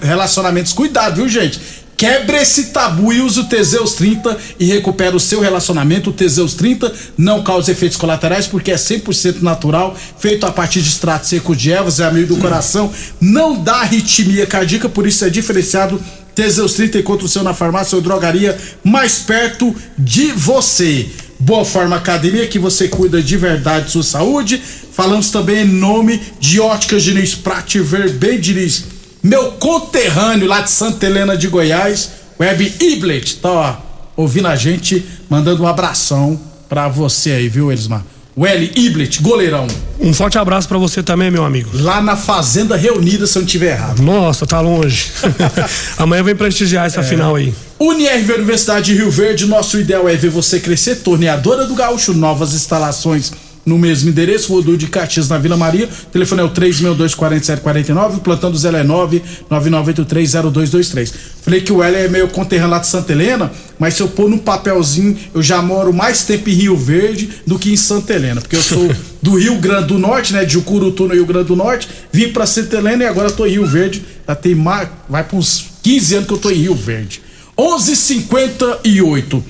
relacionamentos. 0.00 0.72
Cuidado, 0.72 1.16
viu, 1.16 1.28
gente? 1.28 1.60
Quebre 1.94 2.38
esse 2.38 2.68
tabu 2.68 3.12
e 3.12 3.20
use 3.20 3.40
o 3.40 3.44
Teseus 3.44 3.92
30 3.92 4.34
e 4.58 4.64
recupera 4.64 5.14
o 5.14 5.20
seu 5.20 5.38
relacionamento. 5.38 6.08
O 6.08 6.12
Teseus 6.14 6.54
30 6.54 6.90
não 7.18 7.42
causa 7.42 7.70
efeitos 7.70 7.98
colaterais 7.98 8.46
porque 8.46 8.70
é 8.70 8.76
100% 8.76 9.42
natural, 9.42 9.94
feito 10.18 10.46
a 10.46 10.50
partir 10.50 10.80
de 10.80 10.88
extrato 10.88 11.26
seco 11.26 11.54
de 11.54 11.70
ervas, 11.70 12.00
é 12.00 12.04
amigo 12.06 12.34
do 12.34 12.40
coração, 12.40 12.90
não 13.20 13.62
dá 13.62 13.82
arritmia 13.82 14.46
cardíaca, 14.46 14.88
por 14.88 15.06
isso 15.06 15.22
é 15.26 15.28
diferenciado. 15.28 16.00
Teseus 16.34 16.72
30 16.72 17.00
encontra 17.00 17.26
o 17.26 17.28
seu 17.28 17.42
na 17.42 17.52
farmácia 17.52 17.96
ou 17.96 18.00
drogaria 18.00 18.56
mais 18.82 19.18
perto 19.18 19.76
de 19.98 20.32
você. 20.32 21.06
Boa 21.38 21.64
Forma 21.64 21.96
Academia, 21.96 22.46
que 22.46 22.58
você 22.58 22.86
cuida 22.86 23.22
de 23.22 23.36
verdade 23.36 23.86
de 23.86 23.92
sua 23.92 24.02
saúde. 24.02 24.62
Falamos 25.00 25.30
também 25.30 25.62
em 25.62 25.66
nome 25.66 26.20
de 26.38 26.60
Óticas 26.60 27.02
Diniz, 27.02 27.34
Prate 27.34 27.80
Ver 27.80 28.10
bem 28.10 28.38
Diniz. 28.38 28.84
Meu 29.22 29.52
conterrâneo 29.52 30.46
lá 30.46 30.60
de 30.60 30.70
Santa 30.70 31.06
Helena 31.06 31.38
de 31.38 31.48
Goiás, 31.48 32.10
Web 32.38 32.74
Iblet, 32.78 33.36
tá 33.36 33.50
ó, 33.50 33.76
ouvindo 34.14 34.48
a 34.48 34.56
gente, 34.56 35.02
mandando 35.26 35.62
um 35.62 35.66
abração 35.66 36.38
pra 36.68 36.86
você 36.86 37.30
aí, 37.30 37.48
viu, 37.48 37.72
Elismar? 37.72 38.04
L. 38.36 38.72
Iblet, 38.76 39.22
goleirão. 39.22 39.66
Um 39.98 40.12
forte 40.12 40.36
abraço 40.36 40.68
para 40.68 40.76
você 40.76 41.02
também, 41.02 41.30
meu 41.30 41.46
amigo. 41.46 41.70
Lá 41.72 42.02
na 42.02 42.14
Fazenda 42.14 42.76
Reunida, 42.76 43.26
se 43.26 43.38
eu 43.38 43.40
não 43.40 43.46
tiver 43.46 43.70
errado. 43.72 44.02
Nossa, 44.02 44.46
tá 44.46 44.60
longe. 44.60 45.12
Amanhã 45.96 46.22
vem 46.22 46.36
prestigiar 46.36 46.84
essa 46.84 47.00
é. 47.00 47.04
final 47.04 47.36
aí. 47.36 47.54
Unirv 47.78 48.34
Universidade 48.34 48.92
de 48.92 48.98
Rio 48.98 49.10
Verde, 49.10 49.46
nosso 49.46 49.80
ideal 49.80 50.06
é 50.06 50.14
ver 50.14 50.28
você 50.28 50.60
crescer. 50.60 50.96
Torneadora 50.96 51.64
do 51.64 51.74
Gaúcho, 51.74 52.12
novas 52.12 52.52
instalações 52.52 53.32
no 53.64 53.78
mesmo 53.78 54.08
endereço, 54.08 54.52
Rodul 54.52 54.76
de 54.76 54.86
Caxias, 54.86 55.28
na 55.28 55.38
Vila 55.38 55.56
Maria. 55.56 55.86
O 55.86 56.10
telefone 56.10 56.40
é 56.40 56.44
o 56.44 56.50
362-4749, 56.50 58.16
o 58.16 58.20
plantão 58.20 58.50
do 58.50 58.58
Zé 58.58 58.70
é 58.70 58.84
999830223. 58.84 61.12
Falei 61.42 61.60
que 61.60 61.72
o 61.72 61.82
L 61.82 61.96
é 61.96 62.08
meio 62.08 62.28
conterrâneo 62.28 62.70
lá 62.70 62.78
de 62.78 62.86
Santa 62.86 63.12
Helena, 63.12 63.50
mas 63.78 63.94
se 63.94 64.02
eu 64.02 64.08
pôr 64.08 64.28
num 64.28 64.38
papelzinho, 64.38 65.16
eu 65.34 65.42
já 65.42 65.60
moro 65.62 65.92
mais 65.92 66.24
tempo 66.24 66.48
em 66.48 66.54
Rio 66.54 66.76
Verde 66.76 67.28
do 67.46 67.58
que 67.58 67.72
em 67.72 67.76
Santa 67.76 68.14
Helena, 68.14 68.40
porque 68.40 68.56
eu 68.56 68.62
sou 68.62 68.90
do 69.22 69.36
Rio 69.36 69.58
Grande 69.58 69.88
do 69.88 69.98
Norte, 69.98 70.32
né, 70.32 70.44
de 70.44 70.54
Jucurutu 70.54 71.06
no 71.06 71.14
Rio 71.14 71.26
Grande 71.26 71.48
do 71.48 71.56
Norte, 71.56 71.88
vim 72.12 72.28
pra 72.28 72.46
Santa 72.46 72.76
Helena 72.76 73.04
e 73.04 73.06
agora 73.06 73.30
tô 73.30 73.46
em 73.46 73.50
Rio 73.50 73.66
Verde. 73.66 74.02
Já 74.26 74.34
tem 74.34 74.54
mais, 74.54 74.88
vai 75.08 75.24
pra 75.24 75.36
uns 75.36 75.66
15 75.82 76.14
anos 76.14 76.28
que 76.28 76.34
eu 76.34 76.38
tô 76.38 76.50
em 76.50 76.54
Rio 76.54 76.74
Verde. 76.74 77.20
11:58 77.58 79.42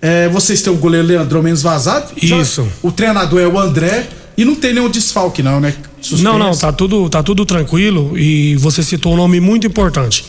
é, 0.00 0.28
vocês 0.28 0.62
têm 0.62 0.72
o 0.72 0.76
goleiro 0.76 1.06
Leandrão 1.06 1.42
menos 1.42 1.62
vazado. 1.62 2.12
Isso. 2.20 2.66
O 2.82 2.92
treinador 2.92 3.40
é 3.40 3.46
o 3.46 3.58
André. 3.58 4.08
E 4.36 4.44
não 4.44 4.54
tem 4.54 4.72
nenhum 4.72 4.88
desfalque, 4.88 5.42
não, 5.42 5.58
né? 5.58 5.74
Suspense. 6.00 6.22
Não, 6.22 6.38
não, 6.38 6.56
tá 6.56 6.72
tudo, 6.72 7.08
tá 7.10 7.24
tudo 7.24 7.44
tranquilo. 7.44 8.16
E 8.16 8.54
você 8.56 8.84
citou 8.84 9.14
um 9.14 9.16
nome 9.16 9.40
muito 9.40 9.66
importante, 9.66 10.24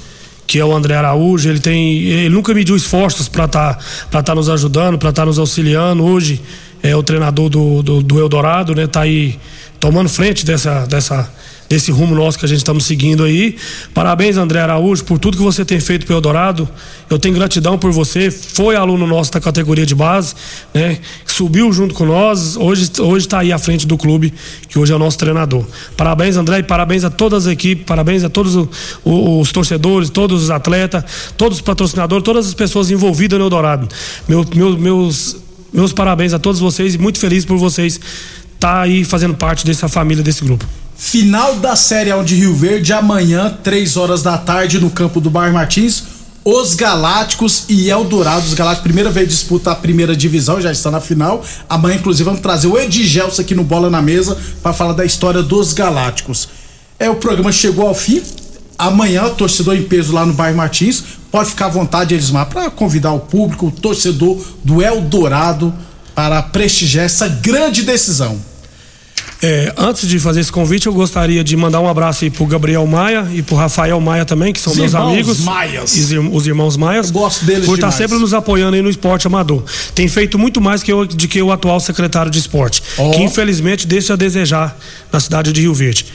que 0.47 0.57
é 0.57 0.65
o 0.65 0.75
André 0.75 0.95
Araújo. 0.95 1.47
Ele 1.47 1.59
tem. 1.59 1.99
Ele 1.99 2.29
nunca 2.29 2.51
mediu 2.51 2.75
esforços 2.75 3.29
para 3.29 3.45
estar 3.45 3.75
tá, 3.75 3.83
pra 4.09 4.23
tá 4.23 4.33
nos 4.33 4.49
ajudando, 4.49 4.97
para 4.97 5.09
estar 5.09 5.21
tá 5.21 5.25
nos 5.27 5.37
auxiliando. 5.37 6.03
Hoje 6.03 6.41
é 6.81 6.95
o 6.95 7.03
treinador 7.03 7.49
do, 7.49 7.83
do, 7.83 8.01
do 8.01 8.19
Eldorado, 8.19 8.73
né? 8.73 8.87
Tá 8.87 9.01
aí 9.01 9.37
tomando 9.79 10.09
frente 10.09 10.43
dessa, 10.43 10.87
dessa, 10.87 11.31
desse 11.69 11.91
rumo 11.91 12.15
nosso 12.15 12.39
que 12.39 12.45
a 12.45 12.47
gente 12.47 12.57
estamos 12.57 12.83
seguindo 12.83 13.23
aí. 13.23 13.55
Parabéns, 13.93 14.35
André 14.37 14.59
Araújo, 14.59 15.05
por 15.05 15.19
tudo 15.19 15.37
que 15.37 15.43
você 15.43 15.63
tem 15.63 15.79
feito 15.79 16.05
pelo 16.07 16.17
Eldorado. 16.17 16.67
Eu 17.07 17.19
tenho 17.19 17.35
gratidão 17.35 17.77
por 17.77 17.91
você. 17.91 18.31
Foi 18.31 18.75
aluno 18.75 19.05
nosso 19.05 19.31
da 19.31 19.39
categoria 19.39 19.85
de 19.85 19.93
base, 19.93 20.33
né? 20.73 20.97
Subiu 21.25 21.71
junto 21.71 21.93
com 21.93 22.05
nós. 22.05 22.57
Hoje 22.57 22.89
hoje 22.99 23.27
está 23.27 23.39
aí 23.39 23.53
à 23.53 23.59
frente 23.59 23.85
do 23.85 23.97
clube, 23.97 24.33
que 24.67 24.79
hoje 24.79 24.91
é 24.91 24.95
o 24.95 24.99
nosso 24.99 25.17
treinador. 25.17 25.63
Parabéns, 25.95 26.35
André, 26.35 26.59
e 26.59 26.63
parabéns 26.63 27.03
a 27.03 27.09
todas 27.09 27.45
as 27.45 27.53
equipes, 27.53 27.85
parabéns 27.85 28.23
a 28.23 28.29
todos 28.29 28.55
os, 28.55 28.67
os 29.05 29.51
torcedores, 29.51 30.09
todos 30.09 30.43
os 30.43 30.49
atletas, 30.49 31.03
todos 31.37 31.59
os 31.59 31.61
patrocinadores, 31.61 32.23
todas 32.23 32.47
as 32.47 32.53
pessoas 32.55 32.89
envolvidas 32.89 33.37
no 33.37 33.45
Eldorado. 33.45 33.87
Meu, 34.27 34.43
meu, 34.55 34.77
meus 34.77 35.37
meus 35.71 35.93
parabéns 35.93 36.33
a 36.33 36.39
todos 36.39 36.59
vocês 36.59 36.95
e 36.95 36.97
muito 36.97 37.19
feliz 37.19 37.45
por 37.45 37.55
vocês 37.57 37.93
estar 38.55 38.73
tá 38.73 38.81
aí 38.81 39.03
fazendo 39.05 39.35
parte 39.35 39.63
dessa 39.63 39.87
família, 39.87 40.23
desse 40.23 40.43
grupo. 40.43 40.65
Final 40.99 41.55
da 41.55 41.77
Série 41.77 42.11
A 42.11 42.21
de 42.21 42.35
Rio 42.35 42.53
Verde, 42.53 42.91
amanhã, 42.91 43.57
3 43.63 43.95
horas 43.95 44.21
da 44.21 44.37
tarde, 44.37 44.81
no 44.81 44.89
campo 44.89 45.21
do 45.21 45.29
Bar 45.29 45.51
Martins. 45.53 46.03
Os 46.43 46.75
Galácticos 46.75 47.63
e 47.69 47.89
Eldorado. 47.89 48.45
Os 48.45 48.53
Galácticos, 48.53 48.83
primeira 48.83 49.09
vez 49.09 49.29
disputa 49.29 49.71
a 49.71 49.75
primeira 49.75 50.13
divisão, 50.13 50.59
já 50.59 50.73
está 50.73 50.91
na 50.91 50.99
final. 50.99 51.41
Amanhã, 51.69 51.95
inclusive, 51.95 52.25
vamos 52.25 52.41
trazer 52.41 52.67
o 52.67 52.77
Edgelson 52.77 53.41
aqui 53.41 53.55
no 53.55 53.63
Bola 53.63 53.89
na 53.89 54.01
Mesa 54.01 54.37
para 54.61 54.73
falar 54.73 54.91
da 54.91 55.05
história 55.05 55.41
dos 55.41 55.71
Galácticos. 55.71 56.49
É, 56.99 57.09
o 57.09 57.15
programa 57.15 57.53
chegou 57.53 57.87
ao 57.87 57.95
fim. 57.95 58.21
Amanhã, 58.77 59.29
torcedor 59.29 59.77
em 59.77 59.83
peso 59.83 60.13
lá 60.13 60.25
no 60.25 60.33
bairro 60.33 60.57
Martins. 60.57 61.01
Pode 61.31 61.51
ficar 61.51 61.67
à 61.67 61.69
vontade, 61.69 62.13
Elismar, 62.13 62.47
para 62.47 62.69
convidar 62.69 63.13
o 63.13 63.21
público, 63.21 63.67
o 63.67 63.71
torcedor 63.71 64.37
do 64.65 64.81
Eldorado, 64.81 65.73
para 66.13 66.43
prestigiar 66.43 67.05
essa 67.05 67.29
grande 67.29 67.83
decisão. 67.83 68.48
É, 69.41 69.73
antes 69.77 70.05
de 70.05 70.19
fazer 70.19 70.41
esse 70.41 70.51
convite, 70.51 70.87
eu 70.87 70.93
gostaria 70.93 71.43
de 71.43 71.55
mandar 71.55 71.79
um 71.79 71.87
abraço 71.87 72.25
aí 72.25 72.29
pro 72.29 72.45
Gabriel 72.45 72.85
Maia 72.85 73.25
e 73.33 73.41
pro 73.41 73.55
Rafael 73.55 73.99
Maia 74.01 74.25
também, 74.25 74.51
que 74.51 74.59
são 74.59 74.73
os 74.73 74.77
meus 74.77 74.93
amigos. 74.93 75.39
Maias. 75.39 75.93
Os 76.31 76.45
irmãos 76.45 76.75
Maias. 76.75 77.07
Eu 77.07 77.13
gosto 77.13 77.45
deles 77.45 77.65
Por 77.65 77.75
estar 77.75 77.91
sempre 77.91 78.17
nos 78.17 78.33
apoiando 78.33 78.75
aí 78.75 78.81
no 78.81 78.89
esporte 78.89 79.27
amador. 79.27 79.63
Tem 79.95 80.09
feito 80.09 80.37
muito 80.37 80.59
mais 80.59 80.83
que 80.83 80.91
eu, 80.91 81.05
de 81.05 81.27
que 81.27 81.41
o 81.41 81.53
atual 81.53 81.79
secretário 81.79 82.29
de 82.29 82.37
esporte, 82.37 82.83
oh. 82.97 83.11
que 83.11 83.21
infelizmente 83.21 83.87
deixa 83.87 84.13
a 84.13 84.15
desejar 84.17 84.77
na 85.11 85.19
cidade 85.21 85.53
de 85.53 85.61
Rio 85.61 85.73
Verde. 85.73 86.05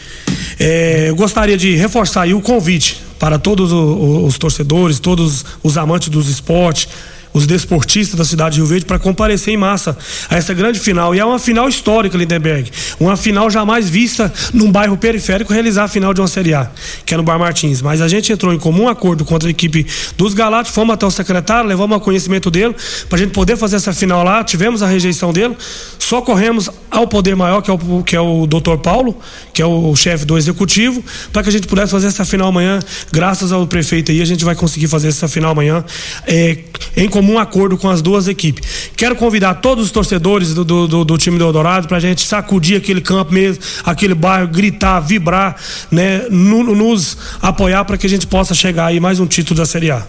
É, 0.61 1.07
eu 1.09 1.17
gostaria 1.17 1.57
de 1.57 1.75
reforçar 1.77 2.23
aí 2.23 2.35
o 2.35 2.43
convite 2.43 3.03
para 3.19 3.39
todos 3.39 3.73
os, 3.73 4.35
os 4.35 4.39
torcedores, 4.39 4.99
todos 4.99 5.47
os 5.63 5.79
amantes 5.79 6.11
dos 6.11 6.29
esportes 6.29 6.89
os 7.35 7.47
desportistas 7.47 8.17
da 8.17 8.25
cidade 8.25 8.55
de 8.55 8.61
Rio 8.61 8.69
Verde 8.69 8.87
para 8.87 8.99
comparecer 8.99 9.53
em 9.53 9.57
massa 9.57 9.99
a 10.31 10.37
essa 10.37 10.55
grande 10.55 10.79
final. 10.79 11.15
E 11.15 11.19
é 11.19 11.25
uma 11.25 11.41
final 11.41 11.69
histórica, 11.69 12.17
Lindenberg. 12.17 12.71
Uma 13.01 13.17
final 13.17 13.51
jamais 13.51 13.91
vista 13.91 14.33
num 14.53 14.71
bairro 14.71 14.97
periférico 14.97 15.53
realizar 15.53 15.85
a 15.85 15.89
final 15.89 16.15
de 16.15 16.21
uma 16.21 16.29
Série 16.29 16.55
A, 16.55 16.71
que 17.05 17.13
é 17.13 17.17
no 17.17 17.25
Bar 17.25 17.39
Martins. 17.39 17.83
Mas 17.83 18.01
a 18.01 18.07
gente 18.07 18.33
entrou 18.33 18.55
em 18.55 18.59
comum 18.59 18.89
acordo 18.89 19.25
contra 19.25 19.49
a 19.49 19.51
equipe 19.51 19.85
dos 20.17 20.33
Galácticos, 20.33 20.75
fomos 20.77 20.95
até 20.95 21.05
o 21.05 21.11
secretário, 21.11 21.69
levamos 21.69 21.97
a 21.97 22.01
conhecimento 22.01 22.51
dele 22.53 22.75
para 23.09 23.19
a 23.19 23.21
gente 23.21 23.33
poder 23.33 23.57
fazer 23.57 23.77
essa 23.77 23.93
final 23.93 24.23
lá. 24.23 24.45
Tivemos 24.45 24.81
a 24.81 24.87
rejeição 24.87 25.33
dele, 25.33 25.57
só 25.99 26.23
corremos 26.23 26.71
ao 26.89 27.09
poder 27.09 27.35
maior, 27.35 27.61
que 27.61 27.71
é 27.71 27.75
o, 27.75 28.03
que 28.05 28.15
é 28.15 28.21
o 28.21 28.47
doutor 28.47 28.79
Paulo, 28.79 29.19
que 29.53 29.61
é 29.61 29.67
o 29.67 29.97
chefe 29.97 30.25
do 30.25 30.39
executivo, 30.39 31.03
para 31.33 31.43
que 31.43 31.49
a 31.49 31.53
gente 31.53 31.67
pudesse 31.67 31.91
fazer 31.91 32.07
essa 32.07 32.25
final 32.25 32.49
amanhã. 32.49 32.79
Graças 33.11 33.51
ao 33.51 33.67
prefeito 33.67 34.13
aí, 34.13 34.23
a 34.23 34.25
gente 34.25 34.45
vai 34.45 34.55
conseguir 34.55 34.87
fazer 34.87 35.09
essa 35.09 35.27
final 35.27 35.51
amanhã 35.51 35.85
é, 36.27 36.59
em 36.97 37.09
comum 37.09 37.24
comum 37.25 37.39
acordo 37.39 37.79
com 37.79 37.89
as 37.89 38.03
duas 38.03 38.29
equipes. 38.29 38.91
Quero 38.95 39.17
convidar 39.17 39.55
todos 39.55 39.87
os 39.87 39.91
torcedores 39.91 40.53
do, 40.53 40.65
do, 40.65 41.05
do 41.05 41.19
time 41.19 41.39
do 41.39 41.45
Eldorado 41.45 41.89
para 41.89 41.97
a 41.97 42.01
gente 42.01 42.27
sacudir 42.27 42.77
aquele 42.77 43.01
campo 43.01 43.33
mesmo, 43.33 43.63
aquele 43.83 44.15
bairro, 44.15 44.49
gritar, 44.49 45.01
vibrar, 45.01 45.57
né, 45.91 46.27
nos 46.31 47.17
apoiar 47.41 47.85
para 47.87 47.97
que 47.97 48.07
a 48.07 48.11
gente 48.11 48.27
possa 48.27 48.55
chegar 48.55 48.87
aí 48.87 49.01
mais 49.01 49.19
um 49.19 49.27
título 49.27 49.59
da 49.59 49.65
Série 49.65 49.91
A. 49.91 50.07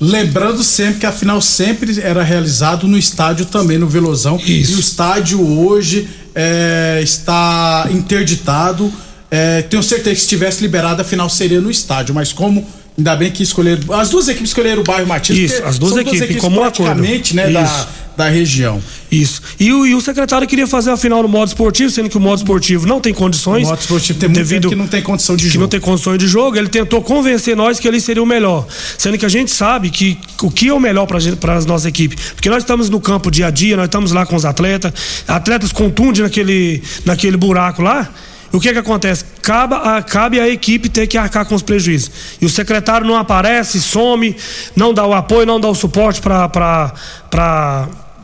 Lembrando 0.00 0.62
sempre 0.62 1.00
que 1.00 1.06
a 1.06 1.12
final 1.12 1.40
sempre 1.40 2.00
era 2.00 2.22
realizado 2.22 2.86
no 2.86 2.96
estádio 2.96 3.46
também, 3.46 3.78
no 3.78 3.88
Velozão. 3.88 4.36
Isso. 4.36 4.72
E 4.72 4.74
o 4.76 4.80
estádio 4.80 5.58
hoje 5.58 6.08
é, 6.34 7.00
está 7.02 7.88
interditado. 7.90 8.92
É, 9.30 9.62
tenho 9.62 9.82
certeza 9.82 10.14
que 10.14 10.20
se 10.22 10.28
tivesse 10.28 10.60
liberado, 10.60 11.02
a 11.02 11.04
final 11.04 11.28
seria 11.28 11.60
no 11.60 11.70
estádio, 11.70 12.14
mas 12.14 12.32
como 12.32 12.66
Ainda 12.96 13.16
bem 13.16 13.30
que 13.30 13.42
escolheram. 13.42 13.94
As 13.94 14.10
duas 14.10 14.28
equipes 14.28 14.50
escolheram 14.50 14.82
o 14.82 14.84
bairro 14.84 15.06
Matias. 15.06 15.38
Isso, 15.38 15.64
as 15.64 15.78
duas, 15.78 15.92
equipes, 15.92 16.18
duas 16.18 16.22
equipes, 16.22 16.42
como 16.42 16.60
praticamente, 16.60 17.34
né, 17.34 17.48
da, 17.48 17.88
da 18.16 18.28
região. 18.28 18.82
Isso. 19.10 19.40
E 19.58 19.72
o, 19.72 19.86
e 19.86 19.94
o 19.94 20.00
secretário 20.00 20.46
queria 20.46 20.66
fazer 20.66 20.90
a 20.90 20.96
final 20.96 21.22
no 21.22 21.28
modo 21.28 21.48
esportivo, 21.48 21.90
sendo 21.90 22.10
que 22.10 22.18
o 22.18 22.20
modo 22.20 22.38
esportivo 22.38 22.86
não 22.86 23.00
tem 23.00 23.14
condições. 23.14 23.64
O 23.66 23.70
modo 23.70 23.80
esportivo 23.80 24.18
tem 24.18 24.28
muito 24.28 24.38
devido 24.38 24.68
que 24.68 24.74
não 24.74 24.86
tem 24.86 25.02
condição 25.02 25.34
de 25.34 25.44
jogo. 25.44 25.52
Que 25.52 25.58
não 25.58 25.68
tem 25.68 25.80
condições 25.80 26.18
de 26.18 26.28
jogo. 26.28 26.56
Ele 26.56 26.68
tentou 26.68 27.00
convencer 27.00 27.56
nós 27.56 27.80
que 27.80 27.88
ele 27.88 27.98
seria 27.98 28.22
o 28.22 28.26
melhor. 28.26 28.66
Sendo 28.98 29.16
que 29.16 29.24
a 29.24 29.30
gente 29.30 29.50
sabe 29.50 29.88
que 29.88 30.18
o 30.42 30.50
que 30.50 30.68
é 30.68 30.74
o 30.74 30.80
melhor 30.80 31.06
para 31.06 31.54
as 31.54 31.64
nossas 31.64 31.86
equipes. 31.86 32.32
Porque 32.32 32.50
nós 32.50 32.62
estamos 32.62 32.90
no 32.90 33.00
campo 33.00 33.30
dia 33.30 33.46
a 33.46 33.50
dia, 33.50 33.74
nós 33.74 33.86
estamos 33.86 34.12
lá 34.12 34.26
com 34.26 34.36
os 34.36 34.44
atletas. 34.44 34.92
Atletas 35.26 35.72
contundem 35.72 36.22
naquele, 36.22 36.82
naquele 37.06 37.38
buraco 37.38 37.80
lá 37.80 38.10
o 38.52 38.60
que 38.60 38.72
que 38.72 38.78
acontece? 38.78 39.24
Cabe 39.40 39.74
cabe 40.08 40.38
a 40.38 40.48
equipe 40.48 40.88
ter 40.88 41.06
que 41.06 41.16
arcar 41.16 41.46
com 41.46 41.54
os 41.54 41.62
prejuízos. 41.62 42.10
E 42.40 42.46
o 42.46 42.48
secretário 42.48 43.06
não 43.06 43.16
aparece, 43.16 43.80
some, 43.80 44.36
não 44.76 44.92
dá 44.92 45.06
o 45.06 45.14
apoio, 45.14 45.46
não 45.46 45.58
dá 45.58 45.68
o 45.68 45.74
suporte 45.74 46.20
para 46.20 46.92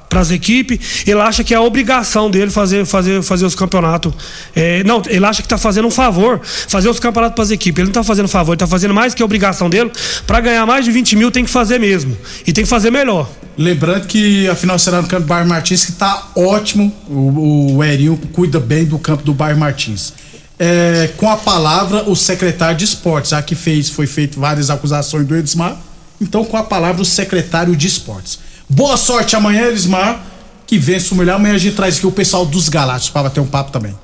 para 0.09 0.21
as 0.21 0.31
equipes, 0.31 1.05
ele 1.07 1.21
acha 1.21 1.45
que 1.45 1.53
é 1.53 1.57
a 1.57 1.61
obrigação 1.61 2.31
dele 2.31 2.51
fazer, 2.51 2.87
fazer, 2.87 3.23
fazer 3.23 3.45
os 3.45 3.55
campeonatos. 3.55 4.13
É, 4.55 4.83
não, 4.85 5.03
ele 5.07 5.25
acha 5.25 5.43
que 5.43 5.47
está 5.47 5.59
fazendo 5.59 5.87
um 5.87 5.91
favor, 5.91 6.41
fazer 6.45 6.89
os 6.89 6.99
campeonatos 6.99 7.35
para 7.35 7.45
as 7.45 7.51
equipes. 7.51 7.79
Ele 7.79 7.87
não 7.87 7.91
está 7.91 8.03
fazendo 8.03 8.29
favor, 8.29 8.53
ele 8.53 8.57
está 8.57 8.67
fazendo 8.67 8.95
mais 8.95 9.15
que 9.15 9.23
a 9.23 9.25
obrigação 9.25 9.69
dele. 9.69 9.91
Para 10.27 10.41
ganhar 10.41 10.65
mais 10.67 10.85
de 10.85 10.91
20 10.91 11.17
mil 11.17 11.31
tem 11.31 11.45
que 11.45 11.51
fazer 11.51 11.79
mesmo. 11.79 12.17
E 12.47 12.53
tem 12.53 12.65
que 12.65 12.71
fazer 12.71 12.91
melhor. 12.91 13.29
Lembrando 13.57 14.07
que 14.07 14.49
a 14.49 14.55
final 14.55 14.79
será 14.79 15.03
no 15.03 15.09
campo 15.09 15.23
do 15.23 15.29
Bairro 15.29 15.49
Martins, 15.49 15.85
que 15.85 15.91
está 15.91 16.29
ótimo. 16.35 16.95
O, 17.09 17.77
o 17.77 17.85
Erinho 17.85 18.17
cuida 18.33 18.61
bem 18.61 18.85
do 18.85 18.99
campo 18.99 19.23
do 19.23 19.35
Bairro 19.35 19.59
Martins. 19.59 20.13
É, 20.59 21.11
com 21.17 21.31
a 21.31 21.37
palavra, 21.37 22.09
o 22.09 22.17
secretário 22.17 22.77
de 22.77 22.85
esportes. 22.85 23.33
Aqui 23.33 23.55
fez, 23.55 23.89
foi 23.89 24.07
feito 24.07 24.41
várias 24.41 24.71
acusações 24.71 25.27
do 25.27 25.37
Edismar. 25.37 25.77
Então, 26.21 26.45
com 26.45 26.57
a 26.57 26.65
palavra, 26.65 27.03
o 27.03 27.05
secretário 27.05 27.77
de 27.77 27.87
esportes. 27.87 28.39
Boa 28.69 28.97
sorte 28.97 29.35
amanhã, 29.35 29.67
Elismar. 29.67 30.25
Que 30.67 30.79
vença 30.79 31.15
o 31.15 31.17
melhor. 31.17 31.37
Amanhã 31.37 31.55
a 31.55 31.59
gente 31.59 31.75
traz 31.75 31.97
aqui 31.97 32.07
o 32.07 32.13
pessoal 32.13 32.45
dos 32.45 32.69
Galácticos 32.69 33.11
para 33.11 33.23
bater 33.25 33.41
um 33.41 33.47
papo 33.47 33.73
também. 33.73 33.95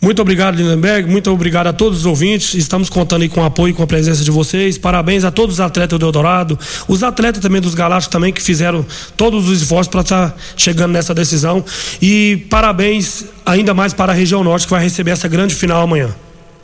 Muito 0.00 0.20
obrigado, 0.20 0.56
Lindenberg. 0.56 1.10
Muito 1.10 1.30
obrigado 1.30 1.68
a 1.68 1.72
todos 1.72 2.00
os 2.00 2.06
ouvintes. 2.06 2.54
Estamos 2.54 2.90
contando 2.90 3.22
aí 3.22 3.28
com 3.30 3.40
o 3.40 3.44
apoio 3.44 3.70
e 3.70 3.74
com 3.74 3.82
a 3.82 3.86
presença 3.86 4.22
de 4.22 4.30
vocês. 4.30 4.76
Parabéns 4.76 5.24
a 5.24 5.30
todos 5.30 5.54
os 5.54 5.60
atletas 5.60 5.98
do 5.98 6.06
Eldorado, 6.06 6.58
os 6.86 7.02
atletas 7.02 7.40
também 7.40 7.62
dos 7.62 7.74
Galácticos 7.74 8.12
também 8.12 8.32
que 8.32 8.42
fizeram 8.42 8.84
todos 9.16 9.48
os 9.48 9.62
esforços 9.62 9.88
para 9.88 10.02
estar 10.02 10.30
tá 10.30 10.36
chegando 10.56 10.92
nessa 10.92 11.14
decisão. 11.14 11.64
E 12.00 12.46
parabéns 12.50 13.24
ainda 13.44 13.72
mais 13.72 13.94
para 13.94 14.12
a 14.12 14.14
região 14.14 14.44
norte 14.44 14.66
que 14.66 14.70
vai 14.70 14.82
receber 14.82 15.12
essa 15.12 15.28
grande 15.28 15.54
final 15.54 15.82
amanhã. 15.82 16.14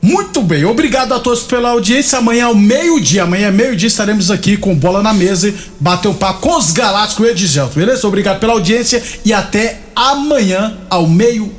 Muito 0.04 0.42
bem, 0.42 0.64
obrigado 0.64 1.12
a 1.12 1.20
todos 1.20 1.44
pela 1.44 1.70
audiência. 1.70 2.18
Amanhã 2.18 2.46
ao 2.46 2.56
meio-dia, 2.56 3.22
amanhã 3.22 3.52
meio-dia 3.52 3.86
estaremos 3.86 4.32
aqui 4.32 4.56
com 4.56 4.74
bola 4.74 5.00
na 5.00 5.14
mesa 5.14 5.48
e 5.48 5.54
bater 5.78 6.08
um 6.08 6.14
papo 6.14 6.40
com 6.40 6.56
os 6.58 6.72
Galácticos 6.72 7.24
e 7.24 7.28
o 7.28 7.30
Edgelto, 7.30 7.78
beleza? 7.78 8.08
Obrigado 8.08 8.40
pela 8.40 8.54
audiência 8.54 9.00
e 9.24 9.32
até 9.32 9.78
amanhã 9.94 10.76
ao 10.90 11.06
meio-dia. 11.06 11.52